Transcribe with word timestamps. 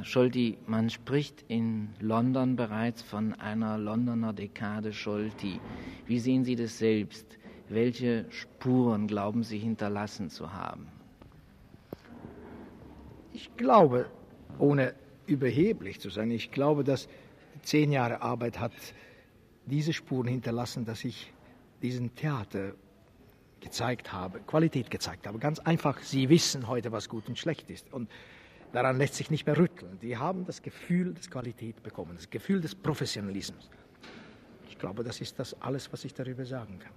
Herr 0.00 0.06
Scholti, 0.06 0.56
man 0.66 0.88
spricht 0.88 1.44
in 1.48 1.90
London 2.00 2.56
bereits 2.56 3.02
von 3.02 3.34
einer 3.34 3.76
Londoner 3.76 4.32
Dekade 4.32 4.94
Scholti. 4.94 5.60
Wie 6.06 6.18
sehen 6.18 6.42
Sie 6.42 6.56
das 6.56 6.78
selbst? 6.78 7.26
Welche 7.68 8.24
Spuren 8.30 9.06
glauben 9.08 9.42
Sie 9.42 9.58
hinterlassen 9.58 10.30
zu 10.30 10.54
haben? 10.54 10.86
Ich 13.34 13.54
glaube, 13.58 14.06
ohne 14.58 14.94
überheblich 15.26 16.00
zu 16.00 16.08
sein, 16.08 16.30
ich 16.30 16.50
glaube, 16.50 16.82
dass 16.82 17.06
zehn 17.60 17.92
Jahre 17.92 18.22
Arbeit 18.22 18.58
hat 18.58 18.72
diese 19.66 19.92
Spuren 19.92 20.28
hinterlassen, 20.28 20.86
dass 20.86 21.04
ich 21.04 21.30
diesen 21.82 22.14
Theater 22.14 22.72
gezeigt 23.60 24.14
habe, 24.14 24.40
Qualität 24.40 24.90
gezeigt 24.90 25.26
habe. 25.26 25.38
Ganz 25.38 25.58
einfach, 25.58 25.98
Sie 25.98 26.30
wissen 26.30 26.68
heute, 26.68 26.90
was 26.90 27.10
gut 27.10 27.28
und 27.28 27.38
schlecht 27.38 27.68
ist. 27.68 27.92
Und 27.92 28.08
daran 28.72 28.98
lässt 28.98 29.14
sich 29.14 29.30
nicht 29.30 29.46
mehr 29.46 29.56
rütteln. 29.56 29.98
Die 30.00 30.16
haben 30.16 30.44
das 30.44 30.62
Gefühl 30.62 31.14
des 31.14 31.30
Qualität 31.30 31.82
bekommen, 31.82 32.12
das 32.14 32.30
Gefühl 32.30 32.60
des 32.60 32.74
Professionalismus. 32.74 33.70
Ich 34.68 34.78
glaube, 34.78 35.04
das 35.04 35.20
ist 35.20 35.38
das 35.38 35.60
alles, 35.60 35.92
was 35.92 36.04
ich 36.04 36.14
darüber 36.14 36.44
sagen 36.44 36.78
kann. 36.78 36.92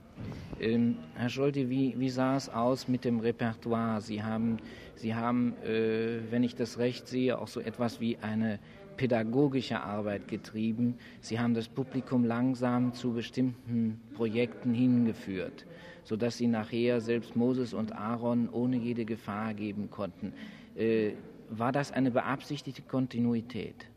Ähm, 0.59 0.97
Herr 1.15 1.29
Scholte, 1.29 1.69
wie, 1.69 1.95
wie, 1.97 2.09
sah 2.09 2.37
es 2.37 2.47
aus 2.47 2.87
mit 2.87 3.03
dem 3.03 3.19
Repertoire? 3.19 3.99
Sie 3.99 4.23
haben, 4.23 4.57
Sie 4.95 5.13
haben 5.13 5.53
äh, 5.63 6.19
wenn 6.29 6.43
ich 6.43 6.55
das 6.55 6.77
recht 6.77 7.07
sehe, 7.07 7.37
auch 7.37 7.47
so 7.47 7.59
etwas 7.59 7.99
wie 7.99 8.17
eine 8.21 8.59
pädagogische 8.95 9.81
Arbeit 9.81 10.27
getrieben. 10.27 10.97
Sie 11.19 11.39
haben 11.39 11.53
das 11.53 11.67
Publikum 11.67 12.23
langsam 12.25 12.93
zu 12.93 13.13
bestimmten 13.13 13.99
Projekten 14.13 14.73
hingeführt, 14.73 15.65
sodass 16.03 16.37
Sie 16.37 16.47
nachher 16.47 17.01
selbst 17.01 17.35
Moses 17.35 17.73
und 17.73 17.93
Aaron 17.93 18.49
ohne 18.49 18.77
jede 18.77 19.03
Gefahr 19.03 19.53
geben 19.53 19.89
konnten. 19.89 20.33
Äh, 20.75 21.13
war 21.59 21.71
das 21.71 21.91
eine 21.91 22.11
beabsichtigte 22.11 22.81
Kontinuität? 22.81 23.87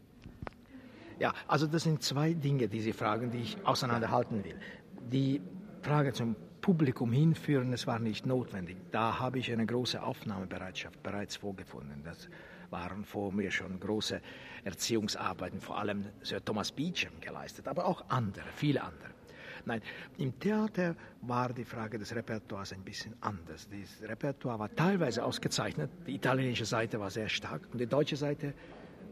Ja, 1.19 1.33
also 1.48 1.66
das 1.66 1.84
sind 1.84 2.02
zwei 2.02 2.34
Dinge, 2.34 2.68
diese 2.68 2.93
Fragen, 2.93 3.30
die 3.30 3.38
ich 3.38 3.57
auseinanderhalten 3.65 4.45
will. 4.45 4.59
Die 5.10 5.40
Frage 5.80 6.13
zum 6.13 6.37
Publikum 6.60 7.13
hinführen, 7.13 7.73
es 7.73 7.87
war 7.87 7.98
nicht 7.98 8.26
notwendig. 8.26 8.76
Da 8.90 9.18
habe 9.18 9.38
ich 9.38 9.51
eine 9.52 9.65
große 9.65 10.02
Aufnahmebereitschaft 10.02 11.02
bereits 11.02 11.37
vorgefunden. 11.37 12.02
Das 12.04 12.29
waren 12.71 13.04
vor 13.04 13.32
mir 13.32 13.51
schon 13.51 13.79
große 13.79 14.20
Erziehungsarbeiten, 14.65 15.60
vor 15.60 15.79
allem 15.79 16.07
Sir 16.23 16.45
Thomas 16.45 16.73
Beecham 16.73 17.13
geleistet, 17.20 17.68
aber 17.68 17.87
auch 17.87 18.04
andere, 18.09 18.46
viele 18.54 18.82
andere. 18.82 19.10
Nein, 19.66 19.82
im 20.18 20.38
Theater 20.38 20.95
war 21.22 21.52
die 21.52 21.64
Frage 21.64 21.98
des 21.98 22.14
Repertoires 22.14 22.72
ein 22.72 22.82
bisschen 22.82 23.14
anders. 23.20 23.68
Das 23.68 24.08
Repertoire 24.08 24.60
war 24.60 24.74
teilweise 24.74 25.24
ausgezeichnet, 25.24 25.90
die 26.06 26.14
italienische 26.14 26.64
Seite 26.64 27.00
war 27.00 27.10
sehr 27.10 27.28
stark 27.28 27.62
und 27.73 27.80
die 27.80 27.86
deutsche 27.86 28.16
Seite 28.16 28.54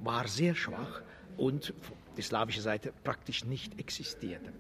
war 0.01 0.29
sehr 0.29 0.55
schwach 0.55 1.03
und 1.37 1.75
die 2.17 2.23
slawische 2.23 2.61
Seite 2.61 2.93
praktisch 3.03 3.45
nicht 3.45 3.81
existierte. 3.81 4.53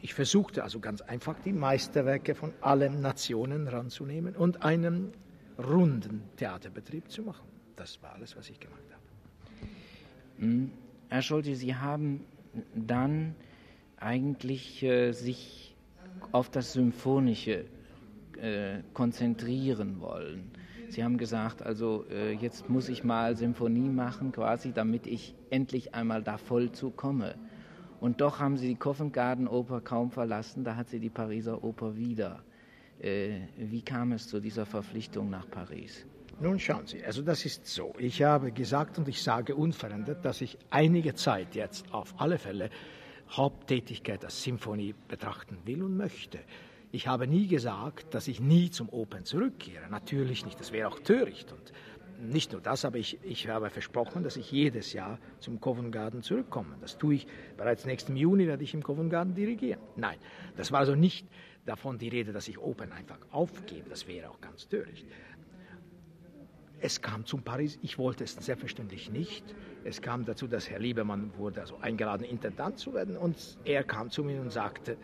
Ich 0.00 0.12
versuchte 0.12 0.64
also 0.64 0.80
ganz 0.80 1.02
einfach 1.02 1.36
die 1.44 1.52
Meisterwerke 1.52 2.34
von 2.34 2.52
allen 2.60 3.00
Nationen 3.00 3.68
ranzunehmen 3.68 4.34
und 4.34 4.62
einen 4.62 5.12
runden 5.56 6.24
Theaterbetrieb 6.36 7.10
zu 7.12 7.22
machen. 7.22 7.46
Das 7.76 8.02
war 8.02 8.14
alles, 8.14 8.36
was 8.36 8.50
ich 8.50 8.58
gemacht 8.58 8.82
habe. 8.90 9.02
Hm, 10.38 10.72
Herr 11.08 11.22
Schulte, 11.22 11.54
Sie 11.54 11.76
haben 11.76 12.24
dann 12.74 13.36
eigentlich 13.98 14.82
äh, 14.82 15.12
sich 15.12 15.74
auf 16.32 16.50
das 16.50 16.72
Symphonische 16.72 17.64
äh, 18.40 18.82
konzentrieren 18.92 20.00
wollen. 20.00 20.50
Sie 20.88 21.02
haben 21.02 21.18
gesagt, 21.18 21.62
also 21.62 22.04
äh, 22.10 22.32
jetzt 22.32 22.68
muss 22.68 22.88
ich 22.88 23.02
mal 23.02 23.36
Symphonie 23.36 23.88
machen, 23.88 24.32
quasi, 24.32 24.72
damit 24.72 25.06
ich 25.06 25.34
endlich 25.50 25.94
einmal 25.94 26.22
da 26.22 26.38
voll 26.38 26.72
zu 26.72 26.90
komme. 26.90 27.34
Und 28.00 28.20
doch 28.20 28.40
haben 28.40 28.56
Sie 28.56 28.68
die 28.68 28.76
Covent 28.76 29.12
Garden 29.12 29.48
Oper 29.48 29.80
kaum 29.80 30.10
verlassen, 30.10 30.64
da 30.64 30.76
hat 30.76 30.90
sie 30.90 31.00
die 31.00 31.08
Pariser 31.10 31.64
Oper 31.64 31.96
wieder. 31.96 32.42
Äh, 33.00 33.40
wie 33.56 33.82
kam 33.82 34.12
es 34.12 34.28
zu 34.28 34.40
dieser 34.40 34.66
Verpflichtung 34.66 35.30
nach 35.30 35.50
Paris? 35.50 36.06
Nun 36.38 36.58
schauen 36.58 36.86
Sie, 36.86 37.02
also 37.02 37.22
das 37.22 37.46
ist 37.46 37.66
so. 37.66 37.94
Ich 37.98 38.22
habe 38.22 38.52
gesagt 38.52 38.98
und 38.98 39.08
ich 39.08 39.22
sage 39.22 39.54
unverändert, 39.54 40.24
dass 40.24 40.42
ich 40.42 40.58
einige 40.68 41.14
Zeit 41.14 41.54
jetzt 41.54 41.92
auf 41.92 42.14
alle 42.18 42.36
Fälle 42.36 42.68
Haupttätigkeit 43.30 44.24
als 44.24 44.42
Symphonie 44.42 44.94
betrachten 45.08 45.58
will 45.64 45.82
und 45.82 45.96
möchte. 45.96 46.38
Ich 46.92 47.08
habe 47.08 47.26
nie 47.26 47.46
gesagt, 47.46 48.14
dass 48.14 48.28
ich 48.28 48.40
nie 48.40 48.70
zum 48.70 48.88
Opern 48.88 49.24
zurückkehre. 49.24 49.88
Natürlich 49.90 50.44
nicht, 50.44 50.58
das 50.60 50.72
wäre 50.72 50.88
auch 50.88 51.00
töricht. 51.00 51.52
Und 51.52 51.72
nicht 52.20 52.52
nur 52.52 52.60
das, 52.60 52.84
aber 52.84 52.98
ich, 52.98 53.18
ich 53.22 53.48
habe 53.48 53.68
versprochen, 53.70 54.22
dass 54.22 54.36
ich 54.36 54.50
jedes 54.50 54.92
Jahr 54.92 55.18
zum 55.38 55.60
Covent 55.60 55.92
Garden 55.92 56.22
zurückkomme. 56.22 56.76
Das 56.80 56.96
tue 56.96 57.16
ich 57.16 57.26
bereits 57.56 57.84
nächsten 57.84 58.16
Juni, 58.16 58.46
werde 58.46 58.64
ich 58.64 58.72
im 58.74 58.82
Covent 58.82 59.10
Garden 59.10 59.34
dirigieren. 59.34 59.80
Nein, 59.96 60.18
das 60.56 60.72
war 60.72 60.80
also 60.80 60.94
nicht 60.94 61.26
davon 61.66 61.98
die 61.98 62.08
Rede, 62.08 62.32
dass 62.32 62.48
ich 62.48 62.58
Opern 62.58 62.92
einfach 62.92 63.18
aufgebe. 63.30 63.90
Das 63.90 64.06
wäre 64.06 64.30
auch 64.30 64.40
ganz 64.40 64.68
töricht. 64.68 65.06
Es 66.80 67.00
kam 67.00 67.24
zum 67.24 67.42
Paris, 67.42 67.78
ich 67.82 67.96
wollte 67.96 68.24
es 68.24 68.34
selbstverständlich 68.34 69.10
nicht. 69.10 69.44
Es 69.84 70.02
kam 70.02 70.24
dazu, 70.24 70.46
dass 70.46 70.68
Herr 70.68 70.78
Liebermann 70.78 71.32
wurde 71.38 71.60
also 71.62 71.78
eingeladen, 71.78 72.24
Intendant 72.24 72.78
zu 72.78 72.92
werden 72.92 73.16
und 73.16 73.36
er 73.64 73.82
kam 73.82 74.10
zu 74.10 74.22
mir 74.22 74.40
und 74.40 74.50
sagte, 74.50 74.98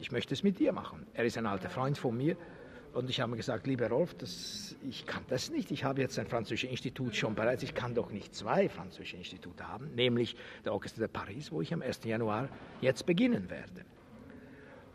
ich 0.00 0.10
möchte 0.10 0.34
es 0.34 0.42
mit 0.42 0.58
dir 0.58 0.72
machen. 0.72 1.06
Er 1.14 1.24
ist 1.24 1.38
ein 1.38 1.46
alter 1.46 1.70
Freund 1.70 1.96
von 1.96 2.16
mir 2.16 2.36
und 2.92 3.08
ich 3.08 3.20
habe 3.20 3.36
gesagt, 3.36 3.66
lieber 3.66 3.88
Rolf, 3.88 4.14
das, 4.14 4.74
ich 4.82 5.06
kann 5.06 5.22
das 5.28 5.50
nicht. 5.50 5.70
Ich 5.70 5.84
habe 5.84 6.00
jetzt 6.00 6.18
ein 6.18 6.26
französisches 6.26 6.70
Institut 6.70 7.14
schon 7.14 7.34
bereits. 7.34 7.62
Ich 7.62 7.74
kann 7.74 7.94
doch 7.94 8.10
nicht 8.10 8.34
zwei 8.34 8.68
französische 8.68 9.16
Institute 9.16 9.66
haben, 9.66 9.94
nämlich 9.94 10.34
der 10.64 10.72
Orchester 10.72 11.00
de 11.00 11.08
Paris, 11.08 11.52
wo 11.52 11.60
ich 11.60 11.72
am 11.72 11.82
1. 11.82 12.04
Januar 12.04 12.48
jetzt 12.80 13.06
beginnen 13.06 13.48
werde. 13.48 13.84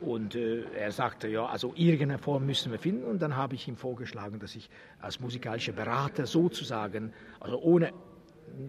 Und 0.02 0.36
äh, 0.36 0.64
er 0.76 0.92
sagte, 0.92 1.28
ja, 1.28 1.46
also 1.46 1.74
irgendeine 1.76 2.18
Form 2.18 2.46
müssen 2.46 2.72
wir 2.72 2.80
finden. 2.80 3.06
Und 3.06 3.22
dann 3.22 3.36
habe 3.36 3.56
ich 3.56 3.68
ihm 3.68 3.76
vorgeschlagen, 3.76 4.40
dass 4.40 4.56
ich 4.56 4.70
als 5.00 5.20
musikalischer 5.20 5.74
Berater 5.74 6.26
sozusagen, 6.26 7.14
also 7.40 7.62
ohne 7.62 7.94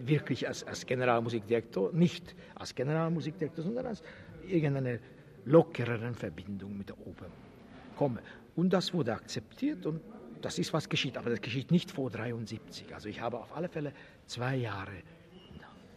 wirklich 0.05 0.47
als, 0.47 0.63
als 0.63 0.85
Generalmusikdirektor, 0.85 1.91
nicht 1.91 2.35
als 2.55 2.75
Generalmusikdirektor, 2.75 3.63
sondern 3.63 3.87
als 3.87 4.03
irgendeine 4.47 4.99
lockereren 5.45 6.15
Verbindung 6.15 6.77
mit 6.77 6.89
der 6.89 6.99
Oper 6.99 7.25
komme. 7.97 8.19
Und 8.55 8.71
das 8.71 8.93
wurde 8.93 9.13
akzeptiert 9.13 9.85
und 9.85 10.01
das 10.41 10.59
ist, 10.59 10.71
was 10.73 10.87
geschieht. 10.87 11.17
Aber 11.17 11.31
das 11.31 11.41
geschieht 11.41 11.71
nicht 11.71 11.89
vor 11.89 12.11
73. 12.11 12.93
Also 12.93 13.09
ich 13.09 13.21
habe 13.21 13.39
auf 13.39 13.55
alle 13.55 13.69
Fälle 13.69 13.93
zwei 14.27 14.55
Jahre 14.55 14.91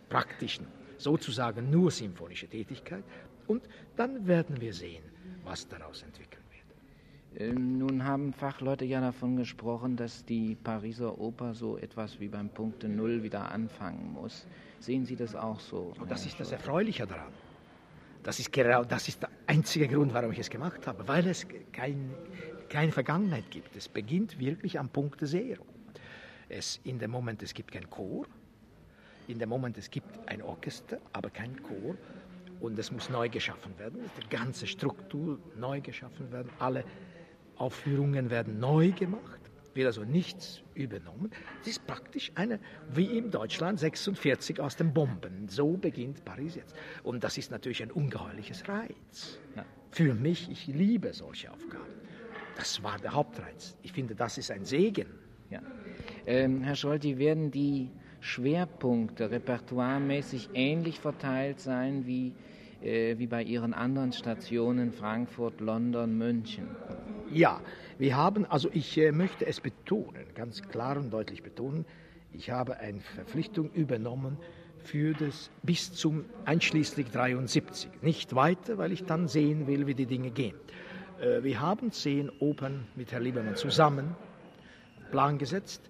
praktischen, 0.09 0.67
sozusagen 0.97 1.71
nur 1.71 1.91
symphonische 1.91 2.49
Tätigkeit. 2.49 3.05
Und 3.47 3.63
dann 3.97 4.27
werden 4.27 4.61
wir 4.61 4.73
sehen, 4.73 5.03
was 5.47 5.67
daraus 5.69 6.03
entwickeln 6.03 6.43
wird. 6.51 7.51
Ähm, 7.51 7.79
nun 7.79 8.05
haben 8.05 8.33
Fachleute 8.33 8.85
ja 8.85 9.01
davon 9.01 9.37
gesprochen, 9.37 9.97
dass 9.97 10.25
die 10.25 10.55
Pariser 10.55 11.19
Oper 11.19 11.55
so 11.55 11.79
etwas 11.79 12.19
wie 12.21 12.29
beim 12.29 12.49
Punkte 12.49 12.89
Null 12.89 13.23
wieder 13.23 13.51
anfangen 13.51 14.13
muss. 14.13 14.47
Sehen 14.81 15.05
Sie 15.07 15.17
das 15.17 15.35
auch 15.35 15.61
so? 15.61 15.95
Und 15.99 16.11
das 16.11 16.27
ist 16.27 16.39
das 16.41 16.53
Erfreuliche 16.53 17.07
daran. 17.07 17.33
Das 18.23 18.41
ist, 18.41 18.53
genau, 18.53 18.83
das 18.85 19.07
ist 19.07 19.23
der 19.23 19.31
einzige 19.47 19.87
Grund, 19.87 20.13
warum 20.13 20.33
ich 20.33 20.41
es 20.41 20.51
gemacht 20.51 20.87
habe, 20.87 21.07
weil 21.07 21.27
es 21.29 21.47
kein, 21.73 22.11
keine 22.69 22.91
Vergangenheit 22.91 23.51
gibt. 23.51 23.77
Es 23.77 23.89
beginnt 23.89 24.39
wirklich 24.41 24.79
am 24.81 24.89
Punkte 24.89 25.27
Zero. 25.27 25.65
Es, 26.49 26.81
in 26.85 26.99
dem 26.99 27.13
Moment, 27.13 27.43
es 27.43 27.55
gibt 27.55 27.71
kein 27.71 27.89
Chor, 27.89 28.27
in 29.29 29.39
dem 29.39 29.49
Moment, 29.49 29.79
es 29.79 29.91
gibt 29.91 30.09
ein 30.29 30.43
Orchester, 30.43 30.99
aber 31.13 31.31
kein 31.31 31.63
Chor 31.63 31.97
und 32.61 32.79
es 32.79 32.91
muss 32.91 33.11
neu 33.11 33.29
geschaffen 33.29 33.79
werden. 33.79 34.01
Die 34.23 34.29
ganze 34.29 34.67
Struktur 34.67 35.39
neu 35.57 35.81
geschaffen 35.81 36.31
werden. 36.33 36.51
Alle 36.59 36.85
Aufführungen 37.57 38.31
werden 38.31 38.59
neu 38.59 38.93
gemacht, 38.93 39.41
wird 39.75 39.87
also 39.87 40.05
nichts 40.05 40.63
übernommen. 40.75 41.31
Es 41.63 41.69
ist 41.69 41.87
praktisch 41.87 42.33
eine, 42.35 42.61
wie 42.93 43.19
in 43.19 43.31
Deutschland 43.31 43.79
46 43.79 44.61
aus 44.61 44.77
den 44.77 44.93
Bomben. 44.93 45.49
So 45.49 45.77
beginnt 45.77 46.25
Paris 46.25 46.57
jetzt. 46.57 46.75
Und 47.03 47.25
das 47.25 47.39
ist 47.39 47.51
natürlich 47.51 47.83
ein 47.83 47.91
ungeheuerliches 47.91 48.69
Reiz. 48.69 49.39
Ja. 49.55 49.65
Für 49.91 50.15
mich, 50.15 50.51
ich 50.51 50.67
liebe 50.67 51.13
solche 51.13 51.51
Aufgaben. 51.51 51.85
Das 52.57 52.83
war 52.83 52.99
der 52.99 53.13
Hauptreiz. 53.13 53.77
Ich 53.83 53.93
finde, 53.93 54.15
das 54.15 54.39
ist 54.39 54.51
ein 54.51 54.65
Segen. 54.65 55.09
Ja. 55.51 55.61
Ähm, 56.27 56.63
Herr 56.63 56.75
Scholti, 56.75 57.19
werden 57.19 57.51
die 57.51 57.91
Schwerpunkte 58.27 59.31
repertoiremäßig 59.31 60.51
ähnlich 60.55 60.99
verteilt 60.99 61.61
sein 61.61 62.07
wie, 62.07 62.33
äh, 62.83 63.17
wie 63.19 63.29
bei 63.29 63.43
Ihren 63.43 63.73
anderen 63.73 64.13
Stationen 64.13 64.93
Frankfurt, 64.93 65.61
London, 65.61 66.19
München? 66.19 66.67
Ja, 67.33 67.61
wir 67.99 68.17
haben, 68.17 68.45
also 68.45 68.69
ich 68.73 68.99
äh, 68.99 69.13
möchte 69.13 69.47
es 69.47 69.61
betonen, 69.61 70.25
ganz 70.35 70.63
klar 70.63 70.97
und 70.97 71.13
deutlich 71.13 71.45
betonen, 71.45 71.85
ich 72.33 72.51
habe 72.51 72.79
eine 72.79 73.01
Verpflichtung 73.01 73.71
übernommen 73.71 74.39
für 74.79 75.15
das 75.15 75.51
bis 75.63 75.93
zum 75.93 76.25
einschließlich 76.45 77.11
73. 77.11 77.91
Nicht 78.03 78.35
weiter, 78.35 78.77
weil 78.77 78.91
ich 78.91 79.05
dann 79.05 79.29
sehen 79.29 79.69
will, 79.69 79.87
wie 79.87 79.95
die 79.95 80.07
Dinge 80.07 80.33
gehen. 80.33 80.57
Äh, 81.21 81.45
wir 81.45 81.61
haben 81.61 81.93
zehn 81.93 82.29
Opern 82.41 82.89
mit 82.97 83.13
Herrn 83.13 83.23
Liebermann 83.23 83.55
zusammen 83.55 84.17
Plan 85.13 85.39
gesetzt 85.39 85.89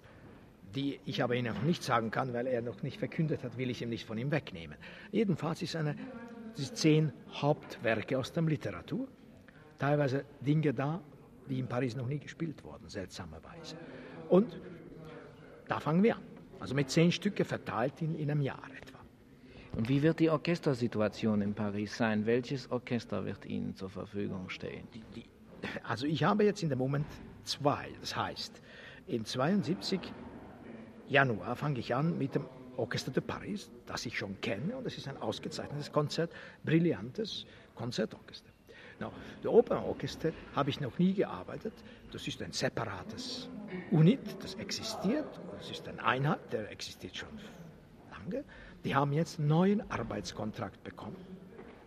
die 0.75 0.99
ich 1.05 1.23
aber 1.23 1.35
Ihnen 1.35 1.53
noch 1.53 1.63
nicht 1.63 1.83
sagen 1.83 2.11
kann, 2.11 2.33
weil 2.33 2.47
er 2.47 2.61
noch 2.61 2.83
nicht 2.83 2.97
verkündet 2.97 3.43
hat, 3.43 3.57
will 3.57 3.69
ich 3.69 3.81
ihm 3.81 3.89
nicht 3.89 4.05
von 4.05 4.17
ihm 4.17 4.31
wegnehmen. 4.31 4.77
Jedenfalls 5.11 5.61
ist 5.61 5.75
eine 5.75 5.95
sind 6.57 6.75
zehn 6.75 7.13
Hauptwerke 7.33 8.17
aus 8.17 8.31
der 8.31 8.43
Literatur, 8.43 9.07
teilweise 9.77 10.25
Dinge 10.41 10.73
da, 10.73 11.01
die 11.49 11.59
in 11.59 11.67
Paris 11.67 11.95
noch 11.95 12.07
nie 12.07 12.19
gespielt 12.19 12.63
wurden, 12.63 12.89
seltsamerweise. 12.89 13.77
Und 14.29 14.59
da 15.67 15.79
fangen 15.79 16.03
wir 16.03 16.15
an. 16.15 16.23
Also 16.59 16.73
mit 16.73 16.89
zehn 16.89 17.11
Stücke 17.11 17.45
verteilt 17.45 18.01
in, 18.01 18.15
in 18.15 18.31
einem 18.31 18.41
Jahr 18.41 18.63
etwa. 18.81 18.97
Und 19.75 19.87
wie 19.89 20.01
wird 20.01 20.19
die 20.19 20.29
Orchestersituation 20.29 21.41
in 21.41 21.53
Paris 21.53 21.95
sein? 21.95 22.25
Welches 22.25 22.71
Orchester 22.71 23.25
wird 23.25 23.45
Ihnen 23.45 23.75
zur 23.75 23.89
Verfügung 23.89 24.49
stehen? 24.49 24.87
Die, 24.93 25.03
die, 25.15 25.25
also 25.83 26.07
ich 26.07 26.23
habe 26.23 26.43
jetzt 26.43 26.63
in 26.63 26.69
dem 26.69 26.79
Moment 26.79 27.05
zwei. 27.43 27.89
Das 28.01 28.15
heißt, 28.15 28.61
in 29.05 29.23
72 29.23 29.99
Januar 31.09 31.55
fange 31.55 31.79
ich 31.79 31.95
an 31.95 32.17
mit 32.17 32.35
dem 32.35 32.45
Orchester 32.75 33.11
de 33.11 33.23
Paris, 33.23 33.71
das 33.85 34.05
ich 34.05 34.17
schon 34.17 34.39
kenne, 34.41 34.75
und 34.77 34.85
es 34.85 34.97
ist 34.97 35.07
ein 35.07 35.17
ausgezeichnetes 35.17 35.91
Konzert, 35.91 36.31
brillantes 36.63 37.45
Konzertorchester. 37.75 38.49
No, 38.99 39.11
der 39.43 39.51
Opernorchester 39.51 40.31
habe 40.55 40.69
ich 40.69 40.79
noch 40.79 40.97
nie 40.97 41.13
gearbeitet. 41.13 41.73
Das 42.11 42.27
ist 42.27 42.41
ein 42.41 42.51
separates 42.51 43.47
Unit, 43.91 44.19
das 44.41 44.55
existiert. 44.55 45.27
Das 45.57 45.69
ist 45.69 45.87
eine 45.87 46.03
Einheit, 46.03 46.51
der 46.51 46.71
existiert 46.71 47.15
schon 47.15 47.29
lange. 48.09 48.43
Die 48.83 48.95
haben 48.95 49.13
jetzt 49.13 49.39
einen 49.39 49.49
neuen 49.49 49.91
Arbeitskontrakt 49.91 50.83
bekommen, 50.83 51.17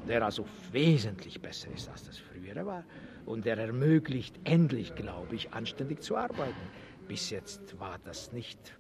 der 0.09 0.25
also 0.25 0.45
wesentlich 0.71 1.41
besser 1.41 1.69
ist, 1.73 1.89
als 1.89 2.07
das 2.07 2.19
frühere 2.19 2.65
war. 2.65 2.85
Und 3.27 3.45
der 3.45 3.59
ermöglicht 3.59 4.39
endlich, 4.45 4.95
glaube 4.95 5.35
ich, 5.35 5.53
anständig 5.53 6.03
zu 6.03 6.17
arbeiten. 6.17 6.71
Bis 7.09 7.31
jetzt 7.31 7.79
war 7.81 7.99
das 8.05 8.33
nicht 8.33 8.80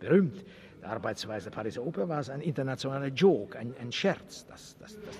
berühmt. 0.00 0.44
Die 0.80 0.84
Arbeitsweise 0.84 1.50
der 1.50 1.56
Pariser 1.56 1.84
Oper 1.84 2.08
war 2.08 2.26
ein 2.28 2.40
internationaler 2.40 3.08
Joke, 3.08 3.58
ein, 3.58 3.74
ein 3.80 3.92
Scherz. 3.92 4.46
Das, 4.46 4.76
das, 4.78 4.98
das, 4.98 5.18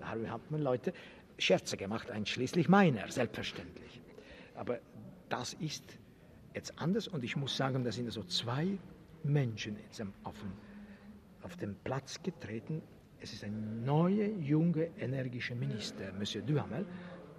da 0.00 0.08
haben 0.08 0.58
Leute 0.58 0.92
Scherze 1.38 1.76
gemacht, 1.76 2.10
einschließlich 2.10 2.68
meiner, 2.68 3.10
selbstverständlich. 3.10 4.00
Aber 4.54 4.78
das 5.28 5.54
ist 5.54 5.84
jetzt 6.54 6.78
anders 6.78 7.08
und 7.08 7.24
ich 7.24 7.36
muss 7.36 7.56
sagen, 7.56 7.84
da 7.84 7.92
sind 7.92 8.10
so 8.10 8.24
zwei 8.24 8.78
Menschen 9.22 9.76
auf 10.24 10.38
den, 10.38 10.52
auf 11.42 11.56
den 11.56 11.76
Platz 11.84 12.22
getreten. 12.22 12.82
Es 13.20 13.32
ist 13.32 13.44
ein 13.44 13.84
neuer, 13.84 14.28
junger, 14.40 14.86
energischer 14.98 15.54
Minister, 15.54 16.12
Monsieur 16.18 16.44
Duhamel, 16.44 16.86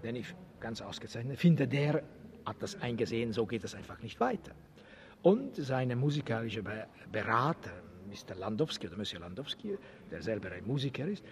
den 0.03 0.15
ich 0.15 0.33
ganz 0.59 0.81
ausgezeichnet 0.81 1.37
finde. 1.37 1.67
Der 1.67 2.03
hat 2.45 2.55
das 2.59 2.79
eingesehen, 2.81 3.33
so 3.33 3.45
geht 3.45 3.63
es 3.63 3.75
einfach 3.75 4.01
nicht 4.01 4.19
weiter 4.19 4.53
und 5.23 5.55
seine 5.55 5.95
musikalische 5.95 6.63
Berater, 7.11 7.71
Mr. 8.07 8.35
Landowski 8.35 8.87
oder 8.87 8.97
Monsieur 8.97 9.21
Landowski, 9.21 9.77
der 10.11 10.21
selber 10.21 10.51
ein 10.51 10.67
Musiker 10.67 11.07
ist. 11.07 11.23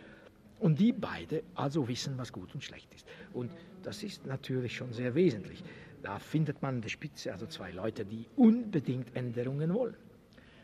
Und 0.60 0.80
die 0.80 0.92
beide 0.94 1.44
also 1.56 1.88
wissen, 1.88 2.18
was 2.18 2.32
gut 2.32 2.54
und 2.54 2.64
schlecht 2.64 2.94
ist. 2.94 3.08
Und 3.34 3.52
das 3.84 4.04
ist 4.04 4.26
natürlich 4.26 4.76
schon 4.76 4.94
sehr 4.94 5.14
wesentlich. 5.16 5.64
Da 6.04 6.20
findet 6.20 6.62
man 6.62 6.76
an 6.76 6.82
der 6.82 6.90
Spitze 6.90 7.32
also 7.32 7.46
zwei 7.48 7.72
Leute, 7.72 8.06
die 8.06 8.26
unbedingt 8.36 9.16
Änderungen 9.16 9.74
wollen. 9.74 9.98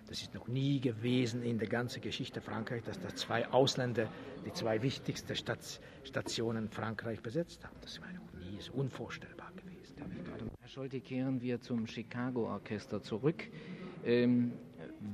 Das 0.08 0.22
ist 0.22 0.34
noch 0.34 0.48
nie 0.48 0.80
gewesen 0.80 1.44
in 1.44 1.60
der 1.60 1.68
ganzen 1.68 2.02
Geschichte 2.02 2.40
Frankreichs, 2.40 2.86
dass 2.86 3.00
da 3.00 3.10
zwei 3.10 3.46
Ausländer 3.50 4.08
die 4.46 4.54
zwei 4.54 4.82
wichtigsten 4.82 5.36
Stationen 6.04 6.70
Frankreich 6.70 7.22
besetzt 7.22 7.66
haben. 7.66 7.76
Das 7.82 8.00
war 8.00 8.08
noch 8.14 8.34
nie, 8.34 8.58
ist 8.58 8.70
unvorstellbar. 8.70 9.37
Herr 9.98 10.68
Scholte, 10.68 11.00
kehren 11.00 11.42
wir 11.42 11.62
zum 11.62 11.88
Chicago 11.88 12.48
Orchester 12.48 13.02
zurück. 13.02 13.44
Ähm, 14.06 14.52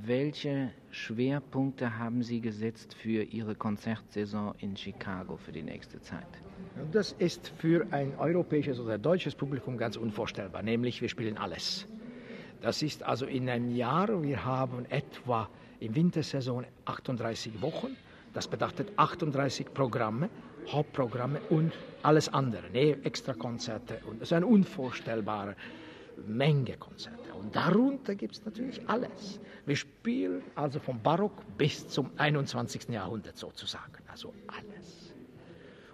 welche 0.04 0.70
Schwerpunkte 0.90 1.98
haben 1.98 2.22
Sie 2.22 2.40
gesetzt 2.40 2.94
für 2.94 3.22
Ihre 3.22 3.54
Konzertsaison 3.54 4.54
in 4.58 4.76
Chicago 4.76 5.36
für 5.36 5.52
die 5.52 5.62
nächste 5.62 6.00
Zeit? 6.00 6.26
Das 6.92 7.12
ist 7.12 7.48
für 7.58 7.86
ein 7.92 8.16
europäisches 8.18 8.80
oder 8.80 8.98
deutsches 8.98 9.34
Publikum 9.34 9.76
ganz 9.76 9.96
unvorstellbar, 9.96 10.62
nämlich 10.62 11.00
wir 11.00 11.08
spielen 11.08 11.38
alles. 11.38 11.86
Das 12.60 12.82
ist 12.82 13.02
also 13.02 13.26
in 13.26 13.48
einem 13.48 13.74
Jahr, 13.74 14.22
wir 14.22 14.44
haben 14.44 14.86
etwa 14.88 15.48
in 15.80 15.94
Wintersaison 15.94 16.64
38 16.86 17.60
Wochen, 17.60 17.96
das 18.34 18.48
bedeutet 18.48 18.92
38 18.96 19.72
Programme 19.72 20.28
Hauptprogramme 20.68 21.40
und 21.50 21.72
alles 22.02 22.28
andere, 22.28 22.70
ne, 22.70 23.02
Extrakonzerte. 23.04 24.00
Und 24.06 24.20
das 24.20 24.28
ist 24.28 24.32
eine 24.32 24.46
unvorstellbare 24.46 25.56
Menge 26.26 26.76
Konzerte. 26.76 27.34
Und 27.34 27.54
darunter 27.54 28.14
gibt 28.14 28.34
es 28.34 28.44
natürlich 28.44 28.80
alles. 28.88 29.40
Wir 29.66 29.76
spielen 29.76 30.42
also 30.54 30.78
vom 30.78 31.02
Barock 31.02 31.42
bis 31.58 31.88
zum 31.88 32.10
21. 32.16 32.88
Jahrhundert 32.88 33.36
sozusagen. 33.36 33.98
Also 34.06 34.32
alles. 34.46 35.14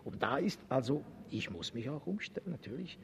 Und 0.04 0.22
da 0.22 0.38
ist 0.38 0.60
also, 0.68 1.04
ich 1.30 1.50
muss 1.50 1.74
mich 1.74 1.88
auch 1.88 2.06
umstellen, 2.06 2.50
natürlich. 2.50 2.98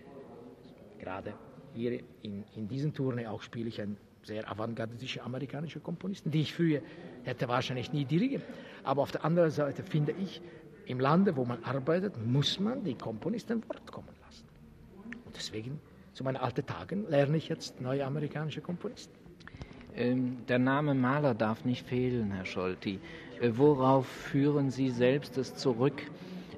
Gerade 0.99 1.35
hier 1.75 2.01
in, 2.23 2.45
in 2.55 2.69
diesen 2.69 2.93
Touren 2.93 3.25
auch 3.27 3.43
spiele 3.43 3.69
ich 3.69 3.81
einen 3.81 3.97
sehr 4.27 4.51
avantgardistische 4.51 5.23
amerikanische 5.23 5.79
Komponisten, 5.79 6.31
die 6.31 6.41
ich 6.41 6.53
früher 6.53 6.83
hätte 7.23 7.49
wahrscheinlich 7.49 7.93
nie 7.93 8.05
dirigiert. 8.05 8.43
Aber 8.87 9.03
auf 9.03 9.11
der 9.11 9.25
anderen 9.25 9.51
Seite 9.51 9.83
finde 9.83 10.13
ich, 10.13 10.41
im 10.87 11.01
Lande, 11.01 11.37
wo 11.37 11.45
man 11.45 11.63
arbeitet, 11.65 12.15
muss 12.25 12.61
man 12.61 12.85
die 12.85 12.95
Komponisten 12.95 13.61
Wort 13.69 13.91
kommen 13.91 14.15
lassen. 14.25 14.45
Und 15.25 15.37
deswegen, 15.37 15.81
zu 16.13 16.23
meinen 16.23 16.37
alten 16.37 16.65
Tagen, 16.65 17.05
lerne 17.09 17.37
ich 17.37 17.49
jetzt 17.49 17.81
neue 17.81 18.07
amerikanische 18.07 18.61
Komponisten. 18.61 19.13
Ähm, 19.97 20.39
der 20.47 20.61
Name 20.61 20.95
Maler 20.95 21.35
darf 21.35 21.65
nicht 21.65 21.85
fehlen, 21.85 22.31
Herr 22.31 22.45
Scholti. 22.45 23.01
Äh, 23.41 23.51
worauf 23.55 24.07
führen 24.07 24.71
Sie 24.71 24.91
selbst 24.91 25.37
es 25.37 25.57
zurück, 25.57 26.01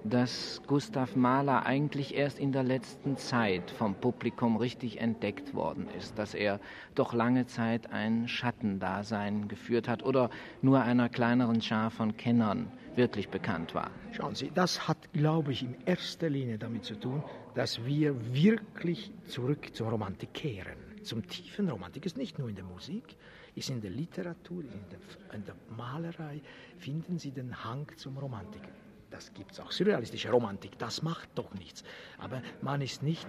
dass 0.04 0.62
Gustav 0.66 1.16
Mahler 1.16 1.66
eigentlich 1.66 2.14
erst 2.14 2.38
in 2.38 2.52
der 2.52 2.62
letzten 2.62 3.16
Zeit 3.16 3.70
vom 3.70 3.94
Publikum 3.94 4.56
richtig 4.56 5.00
entdeckt 5.00 5.54
worden 5.54 5.88
ist, 5.96 6.18
dass 6.18 6.34
er 6.34 6.60
doch 6.94 7.12
lange 7.12 7.46
Zeit 7.46 7.90
ein 7.92 8.28
Schattendasein 8.28 9.48
geführt 9.48 9.88
hat 9.88 10.02
oder 10.02 10.30
nur 10.62 10.82
einer 10.82 11.08
kleineren 11.08 11.60
Schar 11.60 11.90
von 11.90 12.16
Kennern 12.16 12.70
wirklich 12.94 13.28
bekannt 13.28 13.74
war. 13.74 13.90
Schauen 14.12 14.34
Sie, 14.34 14.50
das 14.54 14.88
hat, 14.88 15.12
glaube 15.12 15.52
ich, 15.52 15.62
in 15.62 15.76
erster 15.86 16.28
Linie 16.28 16.58
damit 16.58 16.84
zu 16.84 16.94
tun, 16.94 17.22
dass 17.54 17.84
wir 17.84 18.34
wirklich 18.34 19.12
zurück 19.26 19.74
zur 19.74 19.88
Romantik 19.88 20.34
kehren. 20.34 20.78
Zum 21.02 21.26
tiefen 21.26 21.68
Romantik 21.68 22.06
ist 22.06 22.16
nicht 22.16 22.38
nur 22.38 22.48
in 22.48 22.56
der 22.56 22.64
Musik, 22.64 23.16
ist 23.54 23.70
in 23.70 23.80
der 23.80 23.90
Literatur, 23.90 24.62
in 24.62 24.84
der, 24.90 25.34
in 25.34 25.44
der 25.44 25.54
Malerei, 25.76 26.40
finden 26.78 27.18
Sie 27.18 27.30
den 27.30 27.64
Hang 27.64 27.86
zum 27.96 28.19
Romantik 28.19 28.62
das 29.10 29.32
gibt 29.34 29.53
es 29.53 29.60
auch, 29.60 29.70
surrealistische 29.70 30.31
Romantik, 30.31 30.79
das 30.79 31.03
macht 31.03 31.31
doch 31.34 31.53
nichts. 31.55 31.84
Aber 32.19 32.43
man 32.62 32.81
ist 32.81 33.03
nicht 33.03 33.27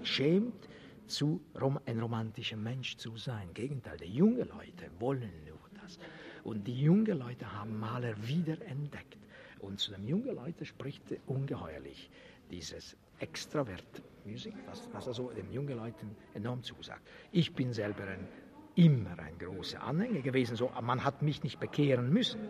geschämt, 0.00 0.68
zu 1.06 1.40
ein 1.84 2.00
romantischer 2.00 2.56
Mensch 2.56 2.96
zu 2.96 3.16
sein. 3.16 3.52
Gegenteil, 3.54 3.96
die 3.96 4.06
jungen 4.06 4.48
Leute 4.48 4.90
wollen 4.98 5.30
nur 5.46 5.58
das. 5.80 5.98
Und 6.42 6.66
die 6.66 6.80
jungen 6.80 7.18
Leute 7.18 7.52
haben 7.52 7.78
Maler 7.78 8.14
wiederentdeckt. 8.26 9.18
Und 9.60 9.78
zu 9.78 9.92
den 9.92 10.06
jungen 10.06 10.34
Leuten 10.34 10.64
spricht 10.64 11.02
ungeheuerlich 11.26 12.10
dieses 12.50 12.96
Extravert-Musik, 13.18 14.54
was, 14.66 14.88
was 14.92 15.08
also 15.08 15.30
den 15.30 15.50
jungen 15.52 15.76
Leuten 15.76 16.14
enorm 16.34 16.62
zusagt. 16.62 17.02
Ich 17.32 17.54
bin 17.54 17.72
selber 17.72 18.04
ein 18.04 18.28
immer 18.76 19.18
ein 19.18 19.38
großer 19.38 19.82
Anhänger 19.82 20.20
gewesen. 20.20 20.54
So, 20.56 20.70
man 20.82 21.02
hat 21.02 21.22
mich 21.22 21.42
nicht 21.42 21.58
bekehren 21.58 22.12
müssen, 22.12 22.40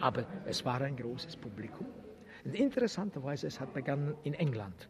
aber 0.00 0.24
es 0.44 0.64
war 0.64 0.80
ein 0.80 0.96
großes 0.96 1.36
Publikum. 1.36 1.86
Und 2.44 2.54
interessanterweise, 2.54 3.46
es 3.46 3.58
hat 3.58 3.72
begonnen 3.72 4.14
in 4.22 4.34
England. 4.34 4.88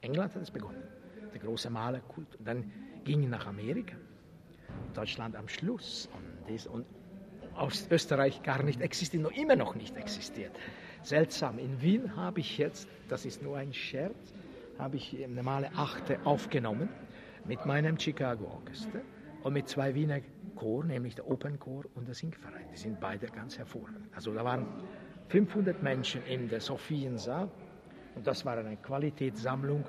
England 0.00 0.34
hat 0.34 0.42
es 0.42 0.50
begonnen, 0.50 0.82
der 1.32 1.40
große 1.40 1.68
Malerkult. 1.70 2.36
Und 2.36 2.46
dann 2.46 2.70
ging 3.04 3.28
nach 3.28 3.46
Amerika, 3.46 3.96
Deutschland 4.94 5.34
am 5.36 5.48
Schluss. 5.48 6.08
Und, 6.14 6.54
das, 6.54 6.66
und 6.66 6.86
aus 7.56 7.88
Österreich 7.90 8.42
gar 8.42 8.62
nicht 8.62 8.80
existiert, 8.80 9.22
noch 9.22 9.32
immer 9.32 9.56
noch 9.56 9.74
nicht 9.74 9.96
existiert. 9.96 10.52
Seltsam. 11.02 11.58
In 11.58 11.80
Wien 11.82 12.14
habe 12.14 12.40
ich 12.40 12.58
jetzt, 12.58 12.88
das 13.08 13.24
ist 13.24 13.42
nur 13.42 13.56
ein 13.56 13.72
Scherz, 13.72 14.34
habe 14.78 14.96
ich 14.96 15.16
eine 15.24 15.42
Male 15.42 15.70
Achte 15.74 16.18
aufgenommen 16.24 16.88
mit 17.44 17.64
meinem 17.64 17.98
Chicago 17.98 18.44
Orchester 18.46 19.00
und 19.46 19.52
mit 19.52 19.68
zwei 19.68 19.94
Wiener 19.94 20.18
Chor, 20.56 20.82
nämlich 20.82 21.14
der 21.14 21.30
Opernchor 21.30 21.84
und 21.94 22.08
der 22.08 22.16
Singverein. 22.16 22.64
Die 22.72 22.76
sind 22.76 22.98
beide 22.98 23.28
ganz 23.28 23.56
hervorragend. 23.56 24.08
Also 24.12 24.34
da 24.34 24.44
waren 24.44 24.66
500 25.28 25.84
Menschen 25.84 26.26
in 26.26 26.48
der 26.48 26.60
Sophiensaal 26.60 27.48
und 28.16 28.26
das 28.26 28.44
war 28.44 28.58
eine 28.58 28.76
Qualitätssammlung, 28.76 29.84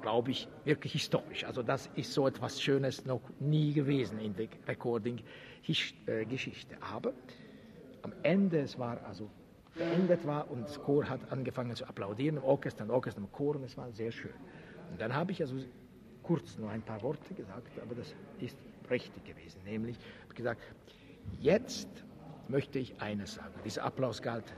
glaube 0.00 0.30
ich, 0.30 0.46
wirklich 0.64 0.92
historisch. 0.92 1.44
Also 1.44 1.64
das 1.64 1.90
ist 1.96 2.12
so 2.12 2.28
etwas 2.28 2.62
Schönes 2.62 3.04
noch 3.04 3.22
nie 3.40 3.72
gewesen 3.72 4.20
in 4.20 4.36
der 4.36 4.46
Recording-Geschichte. 4.68 6.76
Aber 6.80 7.12
am 8.02 8.12
Ende, 8.22 8.60
es 8.60 8.78
war 8.78 9.04
also 9.04 9.28
beendet 9.74 10.24
war 10.24 10.48
und 10.48 10.68
das 10.68 10.80
Chor 10.80 11.08
hat 11.08 11.32
angefangen 11.32 11.74
zu 11.74 11.84
applaudieren, 11.84 12.36
im 12.36 12.44
Orchester, 12.44 12.84
im 12.84 12.90
Orchester, 12.90 13.22
im 13.22 13.32
Chor 13.32 13.56
und 13.56 13.64
es 13.64 13.76
war 13.76 13.90
sehr 13.90 14.12
schön. 14.12 14.30
Und 14.92 15.00
dann 15.00 15.16
habe 15.16 15.32
ich 15.32 15.40
also 15.40 15.56
kurz 16.22 16.58
nur 16.58 16.70
ein 16.70 16.82
paar 16.82 17.02
Worte 17.02 17.34
gesagt, 17.34 17.78
aber 17.80 17.94
das 17.94 18.14
ist 18.40 18.56
richtig 18.90 19.24
gewesen. 19.24 19.60
Nämlich, 19.64 19.96
gesagt, 20.34 20.60
jetzt 21.40 21.88
möchte 22.48 22.78
ich 22.78 23.00
eines 23.00 23.34
sagen. 23.34 23.54
Dieser 23.64 23.84
Applaus 23.84 24.22
galt 24.22 24.54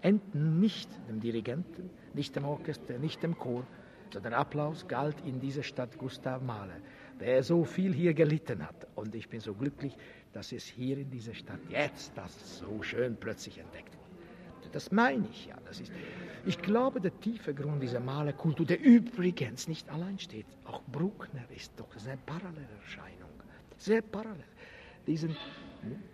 enden 0.00 0.60
nicht 0.60 0.90
dem 1.08 1.20
Dirigenten, 1.20 1.90
nicht 2.14 2.34
dem 2.36 2.44
Orchester, 2.44 2.98
nicht 2.98 3.22
dem 3.22 3.38
Chor, 3.38 3.64
sondern 4.12 4.34
Applaus 4.34 4.86
galt 4.88 5.16
in 5.24 5.40
dieser 5.40 5.62
Stadt 5.62 5.96
Gustav 5.96 6.42
Mahler, 6.42 6.76
der 7.20 7.42
so 7.42 7.64
viel 7.64 7.94
hier 7.94 8.14
gelitten 8.14 8.66
hat. 8.66 8.86
Und 8.94 9.14
ich 9.14 9.28
bin 9.28 9.40
so 9.40 9.54
glücklich, 9.54 9.96
dass 10.32 10.52
es 10.52 10.64
hier 10.64 10.98
in 10.98 11.10
dieser 11.10 11.34
Stadt 11.34 11.60
jetzt 11.68 12.12
das 12.16 12.58
so 12.58 12.82
schön 12.82 13.16
plötzlich 13.16 13.58
entdeckt. 13.58 13.91
Das 14.72 14.90
meine 14.90 15.26
ich 15.30 15.46
ja. 15.46 15.56
Das 15.66 15.80
ist, 15.80 15.92
ich 16.44 16.60
glaube, 16.60 17.00
der 17.00 17.18
tiefe 17.20 17.54
Grund 17.54 17.82
dieser 17.82 18.00
Malerkultur, 18.00 18.66
der 18.66 18.80
übrigens 18.80 19.68
nicht 19.68 19.88
allein 19.90 20.18
steht, 20.18 20.46
auch 20.64 20.82
Bruckner 20.84 21.44
ist 21.54 21.72
doch 21.76 21.88
eine 22.04 22.16
parallele 22.26 22.68
Erscheinung. 22.82 23.30
Sehr 23.76 24.02
parallel. 24.02 24.44
Diesen 25.06 25.36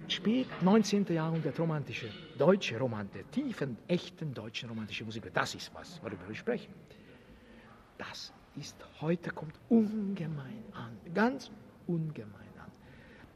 spät 0.08 0.48
19. 0.62 1.06
Jahrhundert 1.12 1.58
romantische, 1.58 2.08
deutsche 2.38 2.78
Romantik, 2.78 3.30
tiefen, 3.32 3.76
echten 3.86 4.32
deutschen 4.32 4.68
romantische 4.70 5.04
Musik, 5.04 5.30
das 5.34 5.54
ist 5.54 5.72
was, 5.74 6.02
worüber 6.02 6.26
wir 6.26 6.34
sprechen. 6.34 6.72
Das 7.98 8.32
ist 8.56 8.76
heute, 9.00 9.30
kommt 9.30 9.54
ungemein 9.68 10.64
an, 10.72 10.96
ganz 11.12 11.50
ungemein 11.86 12.54
an. 12.58 12.72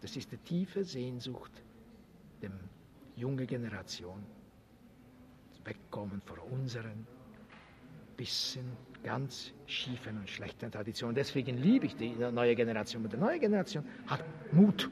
Das 0.01 0.17
ist 0.17 0.33
die 0.33 0.39
tiefe 0.39 0.85
Sehnsucht 0.85 1.53
der 2.41 2.51
jungen 3.17 3.47
Generation, 3.47 4.25
wegkommen 5.65 6.21
von 6.25 6.39
unseren 6.39 7.07
bisschen 8.17 8.65
ganz 9.03 9.53
schiefen 9.67 10.19
und 10.19 10.31
schlechten 10.31 10.71
Traditionen. 10.71 11.15
Deswegen 11.15 11.59
liebe 11.59 11.87
ich 11.87 11.97
die 11.97 12.11
neue 12.11 12.55
Generation. 12.55 13.03
Und 13.03 13.13
die 13.13 13.17
neue 13.17 13.41
Generation 13.41 13.85
hat 14.07 14.23
Mut. 14.53 14.91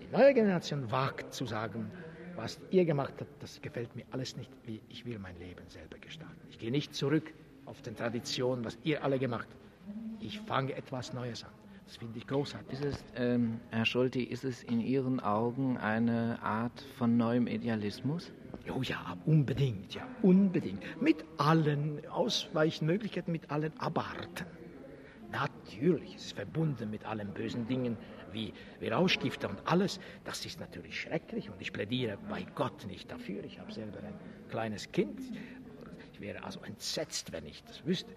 Die 0.00 0.16
neue 0.16 0.34
Generation 0.34 0.90
wagt 0.90 1.34
zu 1.34 1.46
sagen, 1.46 1.90
was 2.36 2.60
ihr 2.70 2.84
gemacht 2.84 3.14
habt, 3.18 3.42
das 3.42 3.60
gefällt 3.60 3.94
mir 3.96 4.04
alles 4.12 4.36
nicht, 4.36 4.50
wie 4.64 4.80
ich 4.88 5.04
will 5.04 5.18
mein 5.18 5.36
Leben 5.38 5.68
selber 5.68 5.98
gestalten. 5.98 6.40
Ich 6.50 6.58
gehe 6.58 6.70
nicht 6.70 6.94
zurück 6.94 7.34
auf 7.66 7.82
den 7.82 7.96
Traditionen, 7.96 8.64
was 8.64 8.78
ihr 8.84 9.02
alle 9.04 9.18
gemacht 9.18 9.48
habt. 9.50 10.22
Ich 10.22 10.38
fange 10.40 10.74
etwas 10.74 11.12
Neues 11.12 11.44
an. 11.44 11.50
Das 11.86 11.96
finde 11.96 12.18
ich 12.18 12.26
großartig. 12.28 12.78
Ist 12.78 12.84
es, 12.84 13.04
ähm, 13.16 13.58
Herr 13.70 13.84
Scholti, 13.84 14.22
ist 14.22 14.44
es 14.44 14.62
in 14.62 14.80
Ihren 14.80 15.18
Augen 15.18 15.76
eine 15.76 16.40
Art 16.40 16.80
von 16.96 17.16
neuem 17.16 17.48
Idealismus? 17.48 18.32
Oh 18.74 18.82
ja, 18.82 19.16
unbedingt, 19.26 19.94
ja, 19.94 20.06
unbedingt. 20.22 20.82
Mit 21.00 21.24
allen 21.38 22.06
Ausweichmöglichkeiten, 22.08 23.32
mit 23.32 23.50
allen 23.50 23.78
Abarten. 23.78 24.46
Natürlich, 25.32 26.16
es 26.16 26.26
ist 26.26 26.32
verbunden 26.32 26.90
mit 26.90 27.04
allen 27.04 27.32
bösen 27.32 27.66
Dingen 27.66 27.96
wie, 28.32 28.52
wie 28.80 28.88
Rauschgifte 28.88 29.48
und 29.48 29.66
alles. 29.66 30.00
Das 30.24 30.44
ist 30.44 30.58
natürlich 30.58 31.00
schrecklich 31.00 31.50
und 31.50 31.60
ich 31.60 31.72
plädiere 31.72 32.18
bei 32.28 32.44
Gott 32.54 32.86
nicht 32.86 33.10
dafür. 33.10 33.44
Ich 33.44 33.60
habe 33.60 33.72
selber 33.72 33.98
ein 34.00 34.14
kleines 34.48 34.90
Kind. 34.90 35.20
Ich 36.12 36.20
wäre 36.20 36.42
also 36.44 36.60
entsetzt, 36.62 37.32
wenn 37.32 37.46
ich 37.46 37.62
das 37.64 37.84
wüsste. 37.86 38.12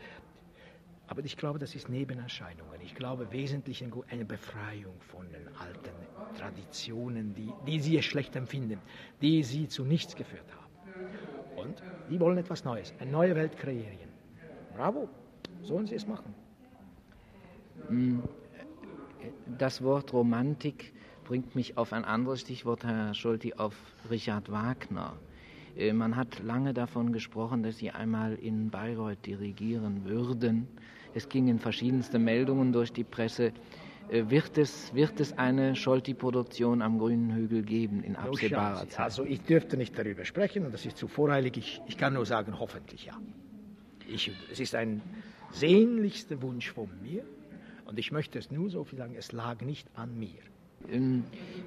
Aber 1.13 1.23
ich 1.23 1.37
glaube, 1.37 1.59
das 1.59 1.75
ist 1.75 1.89
Nebenerscheinungen. 1.89 2.81
Ich 2.81 2.95
glaube 2.95 3.31
wesentlich 3.31 3.85
eine 4.09 4.25
Befreiung 4.25 4.95
von 4.99 5.27
den 5.31 5.47
alten 5.59 5.91
Traditionen, 6.39 7.35
die, 7.35 7.53
die 7.67 7.79
sie 7.79 8.01
schlecht 8.01 8.35
empfinden, 8.35 8.79
die 9.21 9.43
sie 9.43 9.67
zu 9.67 9.85
nichts 9.85 10.15
geführt 10.15 10.47
haben. 10.51 11.67
Und 11.67 11.83
die 12.09 12.19
wollen 12.19 12.39
etwas 12.39 12.65
Neues, 12.65 12.95
eine 12.97 13.11
neue 13.11 13.35
Welt 13.35 13.55
kreieren. 13.57 14.09
Bravo, 14.75 15.07
sollen 15.61 15.85
sie 15.85 15.93
es 15.93 16.07
machen. 16.07 16.33
Mm, 17.89 18.21
das 19.59 19.83
Wort 19.83 20.13
Romantik 20.13 20.93
bringt 21.25 21.53
mich 21.53 21.77
auf 21.77 21.93
ein 21.93 22.05
anderes 22.05 22.41
Stichwort, 22.41 22.85
Herr 22.85 23.13
Scholti, 23.13 23.53
auf 23.53 23.75
Richard 24.09 24.51
Wagner. 24.51 25.13
Äh, 25.75 25.93
man 25.93 26.15
hat 26.15 26.39
lange 26.39 26.73
davon 26.73 27.13
gesprochen, 27.13 27.61
dass 27.61 27.77
Sie 27.77 27.91
einmal 27.91 28.33
in 28.33 28.71
Bayreuth 28.71 29.23
dirigieren 29.27 30.05
würden. 30.05 30.67
Es 31.13 31.29
gingen 31.29 31.59
verschiedenste 31.59 32.19
Meldungen 32.19 32.73
durch 32.73 32.91
die 32.91 33.03
Presse. 33.03 33.53
Äh, 34.09 34.29
wird 34.29 34.57
es, 34.57 34.93
wird 34.93 35.19
es 35.19 35.37
eine 35.37 35.75
Scholti-Produktion 35.75 36.81
am 36.81 36.99
Grünen 36.99 37.33
Hügel 37.33 37.63
geben 37.63 38.03
in 38.03 38.15
absehbarer 38.15 38.87
Zeit? 38.89 38.99
Also 38.99 39.23
ich 39.25 39.41
dürfte 39.41 39.77
nicht 39.77 39.97
darüber 39.97 40.25
sprechen 40.25 40.65
und 40.65 40.73
das 40.73 40.85
ist 40.85 40.97
zu 40.97 41.07
voreilig. 41.07 41.57
Ich, 41.57 41.81
ich 41.87 41.97
kann 41.97 42.13
nur 42.13 42.25
sagen, 42.25 42.59
hoffentlich 42.59 43.05
ja. 43.05 43.13
Ich, 44.07 44.31
es 44.51 44.59
ist 44.59 44.75
ein 44.75 45.01
sehnlichster 45.51 46.41
Wunsch 46.41 46.71
von 46.71 46.89
mir 47.01 47.23
und 47.85 47.97
ich 47.99 48.11
möchte 48.11 48.39
es 48.39 48.51
nur 48.51 48.69
so 48.69 48.83
viel 48.83 48.99
sagen, 48.99 49.15
es 49.17 49.31
lag 49.31 49.61
nicht 49.61 49.87
an 49.95 50.17
mir. 50.17 50.41
Ähm, 50.91 51.23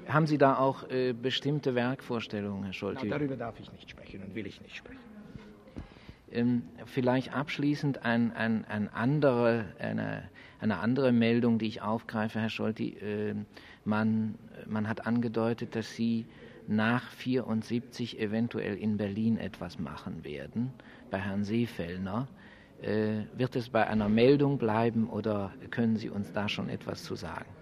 haben 0.08 0.26
Sie 0.26 0.36
da 0.36 0.58
auch 0.58 0.90
äh, 0.90 1.14
bestimmte 1.14 1.74
Werkvorstellungen, 1.74 2.64
Herr 2.64 2.72
Scholti? 2.74 3.06
Na, 3.08 3.16
darüber 3.16 3.36
darf 3.36 3.58
ich 3.60 3.72
nicht 3.72 3.88
sprechen 3.90 4.22
und 4.22 4.34
will 4.34 4.46
ich 4.46 4.60
nicht 4.60 4.76
sprechen. 4.76 5.05
Ähm, 6.36 6.62
vielleicht 6.84 7.32
abschließend 7.32 8.04
ein, 8.04 8.30
ein, 8.32 8.66
ein 8.66 8.92
andere, 8.92 9.64
eine, 9.78 10.28
eine 10.60 10.78
andere 10.78 11.10
Meldung, 11.10 11.58
die 11.58 11.66
ich 11.66 11.80
aufgreife, 11.80 12.40
Herr 12.40 12.50
Scholti. 12.50 12.90
Äh, 12.98 13.34
man, 13.86 14.34
man 14.66 14.86
hat 14.86 15.06
angedeutet, 15.06 15.74
dass 15.74 15.94
Sie 15.94 16.26
nach 16.68 17.10
74 17.12 18.20
eventuell 18.20 18.76
in 18.76 18.98
Berlin 18.98 19.38
etwas 19.38 19.78
machen 19.78 20.24
werden, 20.24 20.72
bei 21.10 21.18
Herrn 21.18 21.44
Seefellner. 21.44 22.28
Äh, 22.82 23.24
wird 23.34 23.56
es 23.56 23.70
bei 23.70 23.86
einer 23.86 24.10
Meldung 24.10 24.58
bleiben 24.58 25.08
oder 25.08 25.54
können 25.70 25.96
Sie 25.96 26.10
uns 26.10 26.32
da 26.32 26.50
schon 26.50 26.68
etwas 26.68 27.02
zu 27.02 27.14
sagen? 27.14 27.55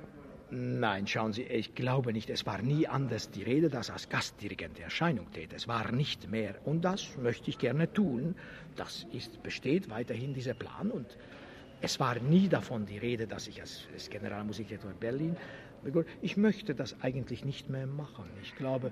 Nein, 0.51 1.07
schauen 1.07 1.33
Sie, 1.33 1.43
ich 1.43 1.75
glaube 1.75 2.13
nicht. 2.13 2.31
Es 2.31 2.47
war 2.47 2.61
nie 2.61 2.87
anders 2.87 3.31
die 3.31 3.43
Rede, 3.43 3.71
dass 3.71 3.91
als 3.91 4.09
Gastdirigent 4.09 4.79
Erscheinung 4.79 5.31
tät. 5.33 5.53
Es 5.53 5.67
war 5.67 5.91
nicht 5.91 6.31
mehr. 6.31 6.55
Und 6.65 6.85
das 6.85 7.17
möchte 7.17 7.51
ich 7.51 7.59
gerne 7.59 7.93
tun. 7.93 8.37
Das 8.77 9.07
ist, 9.13 9.43
besteht 9.43 9.89
weiterhin 9.91 10.35
dieser 10.35 10.55
Plan. 10.55 10.91
Und 10.91 11.17
es 11.81 11.99
war 11.99 12.19
nie 12.21 12.49
davon 12.49 12.87
die 12.87 12.99
Rede, 12.99 13.27
dass 13.27 13.49
ich 13.49 13.61
als, 13.61 13.89
als 13.93 14.11
Generalmusikdirektor 14.11 14.91
in 14.91 14.99
Berlin. 14.99 15.37
Ich 16.23 16.37
möchte 16.37 16.75
das 16.75 17.01
eigentlich 17.03 17.45
nicht 17.45 17.69
mehr 17.69 17.87
machen. 17.87 18.25
Ich 18.43 18.55
glaube, 18.55 18.91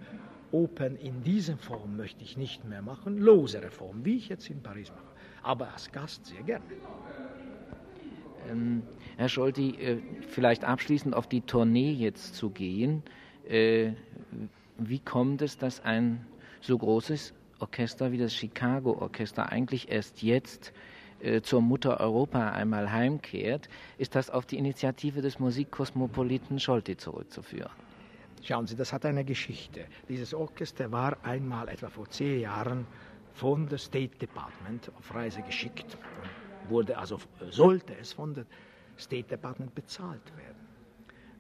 Opern 0.53 0.97
in 0.97 1.23
dieser 1.23 1.57
Form 1.57 1.97
möchte 1.97 2.25
ich 2.25 2.37
nicht 2.37 2.65
mehr 2.65 2.83
machen. 2.83 3.19
Losere 3.19 3.71
Form, 3.71 4.05
wie 4.05 4.17
ich 4.17 4.29
jetzt 4.29 4.51
in 4.51 4.63
Paris 4.63 4.91
mache. 4.91 5.03
Aber 5.43 5.73
als 5.73 5.91
Gast 5.93 6.27
sehr 6.27 6.43
gerne. 6.43 6.65
Ähm, 8.53 8.83
Herr 9.17 9.29
Scholti, 9.29 9.71
äh, 9.71 9.99
vielleicht 10.29 10.65
abschließend 10.65 11.15
auf 11.15 11.27
die 11.27 11.43
Tournee 11.43 11.93
jetzt 11.93 12.35
zu 12.35 12.51
gehen. 12.51 13.03
Äh, 13.49 13.93
wie 14.79 14.99
kommt 15.01 15.43
es, 15.43 15.59
dass 15.59 15.81
ein 15.81 16.27
so 16.61 16.79
großes 16.79 17.35
Orchester 17.59 18.13
wie 18.13 18.19
das 18.19 18.35
Chicago 18.35 18.99
Orchester 19.01 19.51
eigentlich 19.51 19.91
erst 19.91 20.23
jetzt 20.23 20.73
äh, 21.21 21.41
zur 21.43 21.61
Mutter 21.61 22.01
Europa 22.01 22.51
einmal 22.51 22.91
heimkehrt? 22.91 23.69
Ist 23.99 24.15
das 24.15 24.31
auf 24.31 24.47
die 24.47 24.59
Initiative 24.59 25.21
des 25.21 25.39
Musikkosmopoliten 25.39 26.59
Scholti 26.59 26.97
zurückzuführen? 26.97 27.71
Schauen 28.43 28.67
Sie, 28.67 28.75
das 28.75 28.93
hat 28.93 29.05
eine 29.07 29.25
Geschichte. 29.25 29.85
Dieses 30.09 30.35
Orchester 30.35 30.91
war 30.91 31.17
einmal 31.23 31.69
etwa 31.69 31.89
vor 31.89 32.09
zehn 32.11 32.41
Jahren 32.41 32.87
von 33.35 33.69
der 33.69 33.79
State 33.79 34.19
Department 34.19 34.91
auf 34.99 35.15
Reise 35.15 35.43
geschickt 35.43 35.97
wurde 36.69 36.97
also, 36.99 37.19
sollte 37.51 37.97
es 37.97 38.13
von 38.13 38.35
der 38.35 38.47
State 38.99 39.29
Department 39.29 39.75
bezahlt 39.75 40.37
werden. 40.37 40.63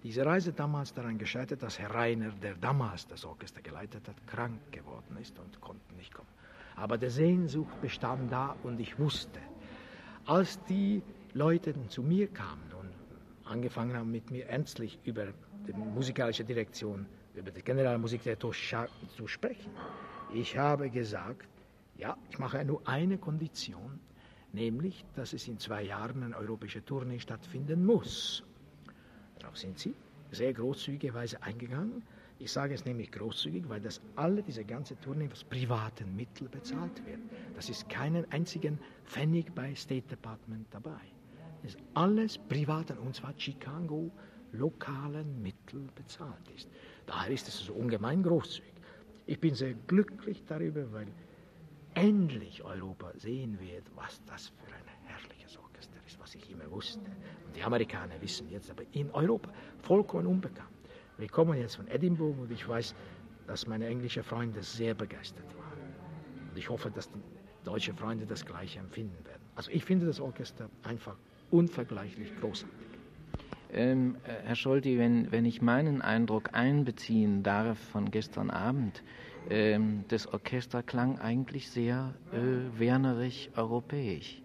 Diese 0.03 0.27
Reise 0.27 0.53
damals 0.53 0.93
daran 0.93 1.17
gescheitert, 1.17 1.63
dass 1.63 1.79
Herr 1.79 1.95
Reiner, 1.95 2.31
der 2.43 2.55
damals 2.57 3.07
das 3.07 3.25
Orchester 3.25 3.63
geleitet 3.63 4.09
hat, 4.09 4.27
krank 4.27 4.61
geworden 4.73 5.17
ist 5.21 5.39
und 5.39 5.61
konnte 5.61 5.95
nicht 5.95 6.13
kommen. 6.13 6.29
Aber 6.75 6.99
der 6.99 7.11
Sehnsucht 7.11 7.81
bestand 7.81 8.33
da 8.33 8.57
und 8.65 8.81
ich 8.81 8.99
wusste, 8.99 9.39
als 10.27 10.63
die 10.65 11.03
Leute 11.35 11.75
zu 11.89 12.03
mir 12.03 12.29
kamen 12.29 12.73
und 12.81 12.91
angefangen 13.45 13.97
haben 13.97 14.11
mit 14.11 14.31
mir 14.31 14.47
ernstlich 14.47 14.99
über 15.05 15.27
die 15.67 15.73
musikalische 15.73 16.45
Direktion, 16.45 17.07
über 17.35 17.51
den 17.51 17.63
Generalmusikdirektor 17.63 18.53
zu 18.53 19.27
sprechen, 19.29 19.71
ich 20.35 20.57
habe 20.57 20.91
gesagt, 20.91 21.47
ja, 21.97 22.17
ich 22.31 22.39
mache 22.39 22.65
nur 22.65 22.87
eine 22.89 23.19
Kondition, 23.19 24.01
nämlich, 24.53 25.05
dass 25.15 25.33
es 25.33 25.49
in 25.49 25.59
zwei 25.59 25.83
Jahren 25.83 26.23
eine 26.23 26.37
europäische 26.37 26.85
Tournee 26.85 27.19
stattfinden 27.19 27.85
muss. 27.85 28.43
Darauf 29.39 29.57
sind 29.57 29.79
Sie 29.79 29.95
sehr 30.31 30.53
großzügigerweise 30.53 31.43
eingegangen. 31.43 32.03
Ich 32.39 32.51
sage 32.51 32.75
es 32.75 32.85
nämlich 32.85 33.13
großzügig, 33.13 33.69
weil 33.69 33.81
das 33.81 34.01
alle, 34.17 34.43
diese 34.43 34.65
ganze 34.65 34.99
Tournee 35.01 35.29
aus 35.31 35.45
privaten 35.45 36.17
Mitteln 36.17 36.51
bezahlt 36.51 37.05
wird. 37.07 37.21
Das 37.55 37.69
ist 37.69 37.89
keinen 37.89 38.31
einzigen 38.33 38.79
Pfennig 39.05 39.55
bei 39.55 39.75
State 39.75 40.09
Department 40.09 40.67
dabei. 40.71 41.01
Das 41.63 41.75
ist 41.75 41.81
alles 41.95 42.39
privaten, 42.39 42.99
und 42.99 43.15
zwar 43.15 43.35
Chicago, 43.37 44.11
lokalen 44.53 45.41
Mitteln 45.43 45.89
bezahlt 45.95 46.51
ist. 46.55 46.69
Daher 47.07 47.33
ist 47.33 47.47
es 47.49 47.59
so 47.59 47.75
ungemein 47.75 48.23
großzügig. 48.23 48.73
Ich 49.27 49.39
bin 49.39 49.55
sehr 49.55 49.75
glücklich 49.87 50.43
darüber, 50.47 50.91
weil 50.93 51.07
endlich 51.95 52.65
Europa 52.65 53.13
sehen 53.17 53.59
wird, 53.61 53.85
was 53.95 54.23
das 54.25 54.49
für 54.49 54.75
ein 54.75 54.85
herrliches 55.05 55.59
Orchester 55.59 55.99
ist, 56.07 56.19
was 56.19 56.35
ich 56.35 56.51
immer 56.51 56.71
wusste. 56.71 57.01
Und 57.47 57.57
die 57.57 57.63
Amerikaner 57.63 58.21
wissen 58.21 58.49
jetzt, 58.51 58.71
aber 58.71 58.83
in 58.93 59.11
Europa 59.11 59.51
vollkommen 59.83 60.27
unbekannt. 60.27 60.69
Wir 61.19 61.29
kommen 61.29 61.59
jetzt 61.59 61.77
von 61.77 61.87
Edinburgh 61.89 62.43
und 62.43 62.51
ich 62.51 62.67
weiß, 62.67 62.95
dass 63.47 63.67
meine 63.67 63.87
englischen 63.87 64.23
Freunde 64.23 64.63
sehr 64.63 64.95
begeistert 64.95 65.47
waren. 65.57 65.79
Und 66.51 66.59
ich 66.59 66.69
hoffe, 66.69 66.91
dass 66.91 67.11
die 67.11 67.21
deutschen 67.65 67.97
Freunde 67.97 68.27
das 68.27 68.45
gleiche 68.45 68.79
empfinden 68.79 69.25
werden. 69.25 69.43
Also 69.55 69.71
ich 69.71 69.85
finde 69.85 70.07
das 70.07 70.21
Orchester 70.21 70.69
einfach 70.83 71.17
unvergleichlich 71.51 72.33
großartig. 72.41 72.77
Ähm, 73.73 74.17
äh, 74.25 74.33
Herr 74.45 74.55
Scholti, 74.55 74.99
wenn, 74.99 75.33
wenn 75.33 75.45
ich 75.45 75.63
meinen 75.63 76.03
Eindruck 76.03 76.51
einbeziehen 76.53 77.43
darf 77.43 77.79
von 77.79 78.11
gestern 78.11 78.51
Abend, 78.51 79.03
ähm, 79.51 80.05
das 80.09 80.27
Orchester 80.27 80.83
klang 80.83 81.19
eigentlich 81.19 81.69
sehr 81.71 82.15
äh, 82.33 82.79
wernerisch 82.79 83.49
europäisch. 83.57 84.43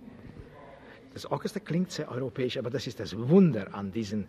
Das 1.14 1.26
Orchester 1.26 1.60
klingt 1.60 1.92
sehr 1.92 2.12
europäisch, 2.12 2.58
aber 2.58 2.70
das 2.70 2.86
ist 2.88 3.00
das 3.00 3.18
Wunder 3.18 3.74
an 3.74 3.92
diesem 3.92 4.26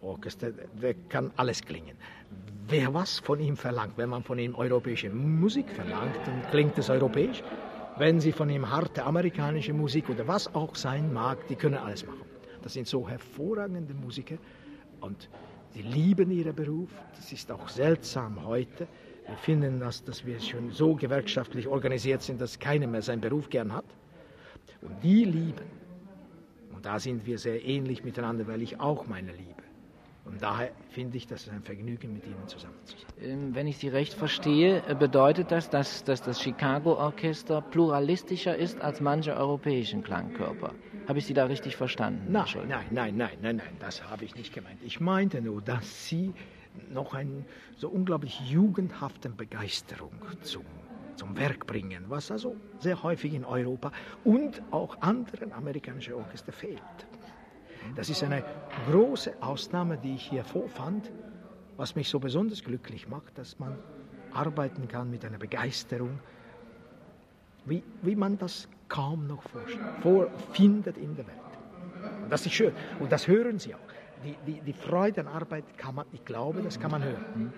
Orchester. 0.00 0.52
Der 0.80 0.94
kann 1.08 1.30
alles 1.36 1.62
klingen. 1.62 1.96
Wer 2.68 2.94
was 2.94 3.18
von 3.18 3.40
ihm 3.40 3.56
verlangt, 3.56 3.98
wenn 3.98 4.08
man 4.08 4.22
von 4.22 4.38
ihm 4.38 4.54
europäische 4.54 5.10
Musik 5.10 5.68
verlangt, 5.70 6.16
dann 6.24 6.42
klingt 6.50 6.78
es 6.78 6.88
europäisch. 6.88 7.42
Wenn 7.98 8.20
Sie 8.20 8.32
von 8.32 8.48
ihm 8.48 8.70
harte 8.70 9.04
amerikanische 9.04 9.74
Musik 9.74 10.08
oder 10.08 10.26
was 10.26 10.54
auch 10.54 10.74
sein 10.74 11.12
mag, 11.12 11.46
die 11.48 11.56
können 11.56 11.74
alles 11.76 12.06
machen. 12.06 12.24
Das 12.62 12.72
sind 12.72 12.86
so 12.86 13.06
hervorragende 13.08 13.92
Musiker 13.92 14.36
und 15.00 15.28
die 15.74 15.82
lieben 15.82 16.30
ihren 16.30 16.54
Beruf. 16.54 16.90
Das 17.16 17.32
ist 17.32 17.50
auch 17.52 17.68
seltsam 17.68 18.44
heute. 18.46 18.86
Wir 19.30 19.36
finden, 19.36 19.78
dass, 19.78 20.02
dass 20.02 20.26
wir 20.26 20.40
schon 20.40 20.72
so 20.72 20.96
gewerkschaftlich 20.96 21.68
organisiert 21.68 22.20
sind, 22.20 22.40
dass 22.40 22.58
keiner 22.58 22.88
mehr 22.88 23.00
seinen 23.00 23.20
Beruf 23.20 23.48
gern 23.48 23.72
hat. 23.72 23.84
Und 24.82 25.04
die 25.04 25.24
lieben. 25.24 25.70
Und 26.74 26.84
da 26.84 26.98
sind 26.98 27.26
wir 27.26 27.38
sehr 27.38 27.64
ähnlich 27.64 28.02
miteinander, 28.02 28.48
weil 28.48 28.60
ich 28.60 28.80
auch 28.80 29.06
meine 29.06 29.30
liebe. 29.30 29.62
Und 30.24 30.42
daher 30.42 30.72
finde 30.90 31.16
ich, 31.16 31.28
dass 31.28 31.42
es 31.46 31.48
ein 31.50 31.62
Vergnügen, 31.62 32.12
mit 32.12 32.26
Ihnen 32.26 32.46
zusammen 32.48 32.74
zu 32.84 32.96
sein. 32.96 33.06
Ähm, 33.22 33.54
wenn 33.54 33.68
ich 33.68 33.78
Sie 33.78 33.88
recht 33.88 34.14
verstehe, 34.14 34.82
äh, 34.88 34.94
bedeutet 34.96 35.52
das, 35.52 35.70
dass, 35.70 36.02
dass 36.02 36.22
das 36.22 36.42
Chicago-Orchester 36.42 37.60
pluralistischer 37.62 38.56
ist 38.56 38.80
als 38.80 39.00
manche 39.00 39.36
europäischen 39.36 40.02
Klangkörper. 40.02 40.74
Habe 41.06 41.18
ich 41.20 41.26
Sie 41.26 41.34
da 41.34 41.44
richtig 41.44 41.76
verstanden? 41.76 42.32
Nein, 42.32 42.46
nein, 42.68 42.86
nein, 42.90 43.16
nein, 43.16 43.38
nein, 43.40 43.56
nein, 43.56 43.76
das 43.78 44.08
habe 44.10 44.24
ich 44.24 44.34
nicht 44.34 44.52
gemeint. 44.52 44.80
Ich 44.84 45.00
meinte 45.00 45.40
nur, 45.40 45.62
dass 45.62 46.06
Sie 46.08 46.32
noch 46.90 47.14
eine 47.14 47.44
so 47.76 47.88
unglaublich 47.88 48.40
jugendhafte 48.48 49.28
Begeisterung 49.28 50.12
zum, 50.42 50.64
zum 51.16 51.36
Werk 51.36 51.66
bringen, 51.66 52.04
was 52.08 52.30
also 52.30 52.56
sehr 52.78 53.02
häufig 53.02 53.34
in 53.34 53.44
Europa 53.44 53.92
und 54.24 54.62
auch 54.70 55.00
anderen 55.02 55.52
amerikanischen 55.52 56.14
Orchestern 56.14 56.54
fehlt. 56.54 57.06
Das 57.96 58.08
ist 58.10 58.22
eine 58.22 58.44
große 58.90 59.34
Ausnahme, 59.40 59.98
die 59.98 60.14
ich 60.14 60.28
hier 60.28 60.44
vorfand, 60.44 61.10
was 61.76 61.94
mich 61.94 62.08
so 62.08 62.18
besonders 62.18 62.62
glücklich 62.62 63.08
macht, 63.08 63.38
dass 63.38 63.58
man 63.58 63.78
arbeiten 64.32 64.86
kann 64.86 65.10
mit 65.10 65.24
einer 65.24 65.38
Begeisterung, 65.38 66.18
wie, 67.64 67.82
wie 68.02 68.16
man 68.16 68.38
das 68.38 68.68
kaum 68.88 69.26
noch 69.26 69.42
vorfindet 70.02 70.98
in 70.98 71.14
der 71.16 71.26
Welt. 71.26 71.36
Und 72.22 72.30
das 72.30 72.46
ist 72.46 72.52
schön. 72.52 72.72
Und 72.98 73.12
das 73.12 73.26
hören 73.26 73.58
Sie 73.58 73.74
auch. 73.74 73.78
Die, 74.24 74.36
die, 74.46 74.60
die 74.60 74.72
Freude 74.72 75.22
an 75.22 75.28
Arbeit 75.28 75.78
kann 75.78 75.94
man, 75.94 76.06
ich 76.12 76.24
glaube, 76.24 76.62
das 76.62 76.78
kann 76.78 76.90
man 76.90 77.02
hören. 77.02 77.52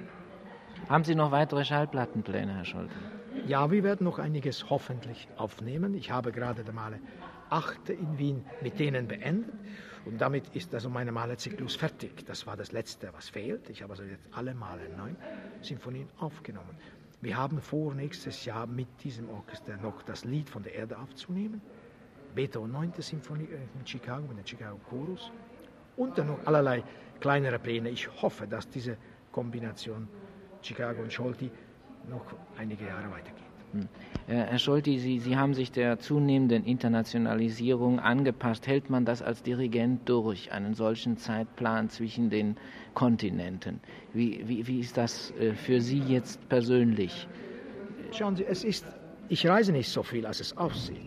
Haben 0.88 1.04
Sie 1.04 1.14
noch 1.14 1.30
weitere 1.30 1.64
Schallplattenpläne, 1.64 2.54
Herr 2.54 2.64
Scholte? 2.64 2.94
Ja, 3.46 3.70
wir 3.70 3.82
werden 3.82 4.04
noch 4.04 4.18
einiges 4.18 4.70
hoffentlich 4.70 5.28
aufnehmen. 5.36 5.94
Ich 5.94 6.10
habe 6.10 6.32
gerade 6.32 6.64
der 6.64 6.74
Male 6.74 7.00
achte 7.50 7.92
in 7.92 8.18
Wien 8.18 8.44
mit 8.60 8.78
denen 8.78 9.08
beendet. 9.08 9.52
Und 10.04 10.20
damit 10.20 10.48
ist 10.54 10.74
also 10.74 10.88
mein 10.88 11.12
Malerzyklus 11.12 11.76
fertig. 11.76 12.24
Das 12.26 12.46
war 12.46 12.56
das 12.56 12.72
Letzte, 12.72 13.10
was 13.12 13.28
fehlt. 13.28 13.70
Ich 13.70 13.82
habe 13.82 13.92
also 13.92 14.02
jetzt 14.02 14.28
alle 14.32 14.54
Male 14.54 14.88
neun 14.96 15.16
Sinfonien 15.60 16.08
aufgenommen. 16.18 16.76
Wir 17.20 17.36
haben 17.36 17.60
vor, 17.60 17.94
nächstes 17.94 18.44
Jahr 18.44 18.66
mit 18.66 18.88
diesem 19.04 19.30
Orchester 19.30 19.76
noch 19.76 20.02
das 20.02 20.24
Lied 20.24 20.50
von 20.50 20.62
der 20.62 20.74
Erde 20.74 20.98
aufzunehmen. 20.98 21.60
Beethoven 22.34 22.72
9. 22.72 22.94
Sinfonie 22.98 23.48
in 23.78 23.86
Chicago 23.86 24.26
mit 24.26 24.38
dem 24.38 24.46
Chicago 24.46 24.80
Chorus. 24.88 25.30
Und 25.96 26.16
dann 26.18 26.28
noch 26.28 26.46
allerlei 26.46 26.82
kleinere 27.20 27.58
Pläne. 27.58 27.90
Ich 27.90 28.08
hoffe, 28.22 28.46
dass 28.46 28.68
diese 28.68 28.96
Kombination 29.30 30.08
Chicago 30.62 31.02
und 31.02 31.12
Scholti 31.12 31.50
noch 32.08 32.24
einige 32.58 32.86
Jahre 32.86 33.10
weitergeht. 33.10 33.42
Hm. 33.72 33.88
Äh, 34.28 34.34
Herr 34.34 34.58
Scholti, 34.58 34.98
Sie, 34.98 35.18
Sie 35.18 35.36
haben 35.36 35.54
sich 35.54 35.72
der 35.72 35.98
zunehmenden 35.98 36.64
Internationalisierung 36.64 38.00
angepasst. 38.00 38.66
Hält 38.66 38.90
man 38.90 39.04
das 39.04 39.22
als 39.22 39.42
Dirigent 39.42 40.08
durch, 40.08 40.52
einen 40.52 40.74
solchen 40.74 41.16
Zeitplan 41.16 41.88
zwischen 41.88 42.28
den 42.28 42.56
Kontinenten? 42.94 43.80
Wie, 44.12 44.46
wie, 44.46 44.66
wie 44.66 44.80
ist 44.80 44.96
das 44.96 45.32
äh, 45.32 45.54
für 45.54 45.80
Sie 45.80 46.00
jetzt 46.00 46.46
persönlich? 46.48 47.26
Schauen 48.12 48.36
Sie, 48.36 48.44
es 48.44 48.62
ist, 48.62 48.84
ich 49.28 49.46
reise 49.46 49.72
nicht 49.72 49.88
so 49.88 50.02
viel, 50.02 50.26
als 50.26 50.40
es 50.40 50.56
aussieht. 50.56 50.98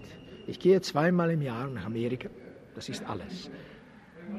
Ich 0.47 0.59
gehe 0.59 0.81
zweimal 0.81 1.31
im 1.31 1.41
Jahr 1.41 1.67
nach 1.67 1.85
Amerika. 1.85 2.29
Das 2.73 2.89
ist 2.89 3.07
alles. 3.07 3.49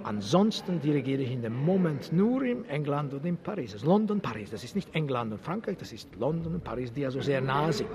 Ansonsten 0.03 0.81
dirigiere 0.81 1.23
ich 1.23 1.33
in 1.33 1.43
dem 1.43 1.65
Moment 1.65 2.13
nur 2.13 2.43
in 2.43 2.65
England 2.67 3.13
und 3.13 3.25
in 3.25 3.37
Paris. 3.37 3.73
Das 3.73 3.83
ist 3.83 3.87
London, 3.87 4.21
Paris. 4.21 4.51
Das 4.51 4.63
ist 4.63 4.77
nicht 4.77 4.95
England 4.95 5.33
und 5.33 5.41
Frankreich, 5.41 5.77
das 5.79 5.93
ist 5.93 6.15
London 6.17 6.55
und 6.55 6.65
Paris, 6.65 6.93
die 6.93 7.05
also 7.05 7.21
sehr 7.21 7.41
nah 7.41 7.73
sind. 7.73 7.91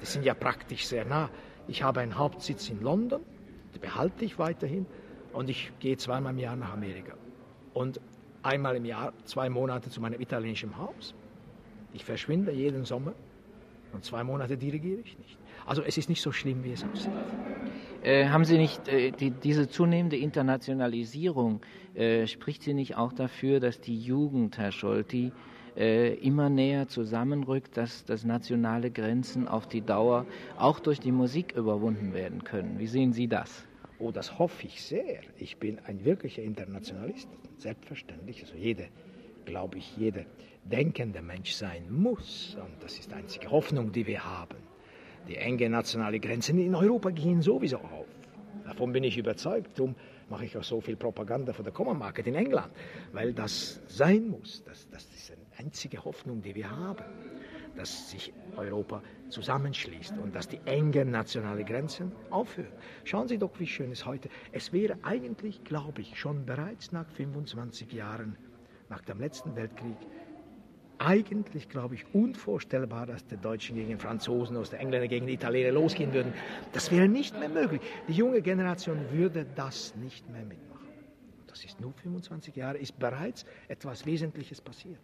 Die 0.00 0.06
sind 0.06 0.24
ja 0.24 0.34
praktisch 0.34 0.86
sehr 0.86 1.04
nah. 1.04 1.30
Ich 1.68 1.82
habe 1.82 2.00
einen 2.00 2.18
Hauptsitz 2.18 2.68
in 2.70 2.82
London, 2.82 3.22
den 3.72 3.80
behalte 3.80 4.24
ich 4.24 4.38
weiterhin 4.38 4.86
und 5.32 5.48
ich 5.48 5.72
gehe 5.78 5.96
zweimal 5.96 6.32
im 6.32 6.38
Jahr 6.38 6.56
nach 6.56 6.72
Amerika. 6.72 7.14
Und 7.72 8.00
einmal 8.42 8.76
im 8.76 8.84
Jahr 8.84 9.12
zwei 9.24 9.48
Monate 9.48 9.90
zu 9.90 10.00
meinem 10.00 10.20
italienischen 10.20 10.76
Haus. 10.76 11.14
Ich 11.92 12.04
verschwinde 12.04 12.52
jeden 12.52 12.84
Sommer 12.84 13.14
und 13.92 14.04
zwei 14.04 14.24
Monate 14.24 14.56
dirigiere 14.56 15.00
ich 15.00 15.16
nicht. 15.18 15.38
Also 15.66 15.82
es 15.82 15.96
ist 15.96 16.08
nicht 16.08 16.20
so 16.20 16.32
schlimm, 16.32 16.64
wie 16.64 16.72
es 16.72 16.84
aussieht. 16.84 17.12
Äh, 18.04 18.28
haben 18.28 18.44
Sie 18.44 18.58
nicht 18.58 18.86
äh, 18.86 19.12
die, 19.12 19.30
diese 19.30 19.66
zunehmende 19.66 20.18
Internationalisierung, 20.18 21.62
äh, 21.94 22.26
spricht 22.26 22.62
sie 22.62 22.74
nicht 22.74 22.98
auch 22.98 23.14
dafür, 23.14 23.60
dass 23.60 23.80
die 23.80 23.98
Jugend, 23.98 24.58
Herr 24.58 24.72
Scholti, 24.72 25.32
äh, 25.74 26.12
immer 26.16 26.50
näher 26.50 26.86
zusammenrückt, 26.86 27.78
dass, 27.78 28.04
dass 28.04 28.26
nationale 28.26 28.90
Grenzen 28.90 29.48
auf 29.48 29.66
die 29.66 29.80
Dauer 29.80 30.26
auch 30.58 30.80
durch 30.80 31.00
die 31.00 31.12
Musik 31.12 31.52
überwunden 31.56 32.12
werden 32.12 32.44
können? 32.44 32.78
Wie 32.78 32.88
sehen 32.88 33.14
Sie 33.14 33.26
das? 33.26 33.66
Oh, 33.98 34.10
das 34.10 34.38
hoffe 34.38 34.66
ich 34.66 34.82
sehr. 34.82 35.20
Ich 35.38 35.56
bin 35.56 35.78
ein 35.86 36.04
wirklicher 36.04 36.42
Internationalist, 36.42 37.30
selbstverständlich. 37.56 38.42
Also 38.42 38.54
jede, 38.54 38.88
glaube 39.46 39.78
ich, 39.78 39.96
jeder 39.96 40.26
denkende 40.64 41.22
Mensch 41.22 41.52
sein 41.52 41.90
muss. 41.90 42.54
Und 42.60 42.82
das 42.82 42.98
ist 42.98 43.12
die 43.12 43.14
einzige 43.14 43.50
Hoffnung, 43.50 43.92
die 43.92 44.06
wir 44.06 44.22
haben. 44.22 44.73
Die 45.28 45.36
enge 45.36 45.70
nationale 45.70 46.20
Grenzen 46.20 46.58
in 46.58 46.74
Europa 46.74 47.10
gehen 47.10 47.40
sowieso 47.40 47.78
auf. 47.78 48.06
Davon 48.64 48.92
bin 48.92 49.04
ich 49.04 49.16
überzeugt. 49.16 49.78
Darum 49.78 49.94
mache 50.28 50.44
ich 50.44 50.56
auch 50.56 50.64
so 50.64 50.80
viel 50.80 50.96
Propaganda 50.96 51.52
für 51.52 51.62
der 51.62 51.72
Common 51.72 51.98
Market 51.98 52.26
in 52.26 52.34
England, 52.34 52.72
weil 53.12 53.32
das 53.32 53.80
sein 53.88 54.28
muss. 54.28 54.62
Das, 54.64 54.88
das 54.90 55.04
ist 55.14 55.32
eine 55.32 55.66
einzige 55.66 56.04
Hoffnung, 56.04 56.42
die 56.42 56.54
wir 56.54 56.70
haben, 56.70 57.04
dass 57.76 58.10
sich 58.10 58.32
Europa 58.56 59.02
zusammenschließt 59.28 60.16
und 60.18 60.34
dass 60.34 60.48
die 60.48 60.60
engen 60.64 61.10
nationalen 61.10 61.64
Grenzen 61.64 62.12
aufhören. 62.30 62.72
Schauen 63.04 63.28
Sie 63.28 63.38
doch, 63.38 63.58
wie 63.58 63.66
schön 63.66 63.92
es 63.92 64.06
heute. 64.06 64.28
Es 64.52 64.72
wäre 64.72 64.98
eigentlich, 65.02 65.64
glaube 65.64 66.00
ich, 66.02 66.18
schon 66.18 66.46
bereits 66.46 66.92
nach 66.92 67.08
25 67.10 67.92
Jahren 67.92 68.36
nach 68.88 69.02
dem 69.02 69.20
letzten 69.20 69.56
Weltkrieg 69.56 69.96
eigentlich, 70.98 71.68
glaube 71.68 71.94
ich, 71.94 72.04
unvorstellbar, 72.12 73.06
dass 73.06 73.26
die 73.26 73.36
Deutschen 73.36 73.76
gegen 73.76 73.98
Franzosen, 73.98 74.56
aus 74.56 74.70
der 74.70 74.80
Engländer 74.80 75.08
gegen 75.08 75.26
die 75.26 75.34
Italiener 75.34 75.72
losgehen 75.72 76.12
würden. 76.12 76.32
Das 76.72 76.90
wäre 76.90 77.08
nicht 77.08 77.38
mehr 77.38 77.48
möglich. 77.48 77.80
Die 78.08 78.12
junge 78.12 78.42
Generation 78.42 78.98
würde 79.10 79.46
das 79.54 79.94
nicht 79.96 80.28
mehr 80.30 80.44
mitmachen. 80.44 80.88
Das 81.46 81.64
ist 81.64 81.80
nur 81.80 81.92
25 81.92 82.56
Jahre, 82.56 82.78
ist 82.78 82.98
bereits 82.98 83.44
etwas 83.68 84.06
Wesentliches 84.06 84.60
passiert. 84.60 84.98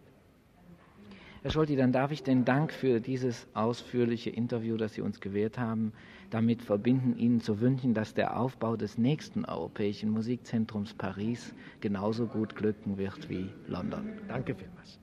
Herr 1.43 1.51
Scholti, 1.51 1.75
dann 1.75 1.91
darf 1.91 2.13
ich 2.13 2.23
den 2.23 2.45
Dank 2.45 2.71
für 2.71 3.01
dieses 3.01 3.47
ausführliche 3.55 4.29
Interview, 4.29 4.77
das 4.77 4.93
Sie 4.93 5.01
uns 5.01 5.21
gewährt 5.21 5.59
haben, 5.59 5.95
damit 6.29 6.61
verbinden, 6.63 7.17
Ihnen 7.17 7.41
zu 7.41 7.61
wünschen, 7.61 7.95
dass 7.95 8.13
der 8.13 8.39
Aufbau 8.39 8.77
des 8.77 8.99
nächsten 8.99 9.47
Europäischen 9.47 10.11
Musikzentrums 10.11 10.93
Paris 10.93 11.55
genauso 11.81 12.27
gut 12.27 12.57
glücken 12.57 12.99
wird 12.99 13.31
wie 13.31 13.49
London. 13.67 14.07
Danke 14.29 14.55
vielmals. 14.55 15.01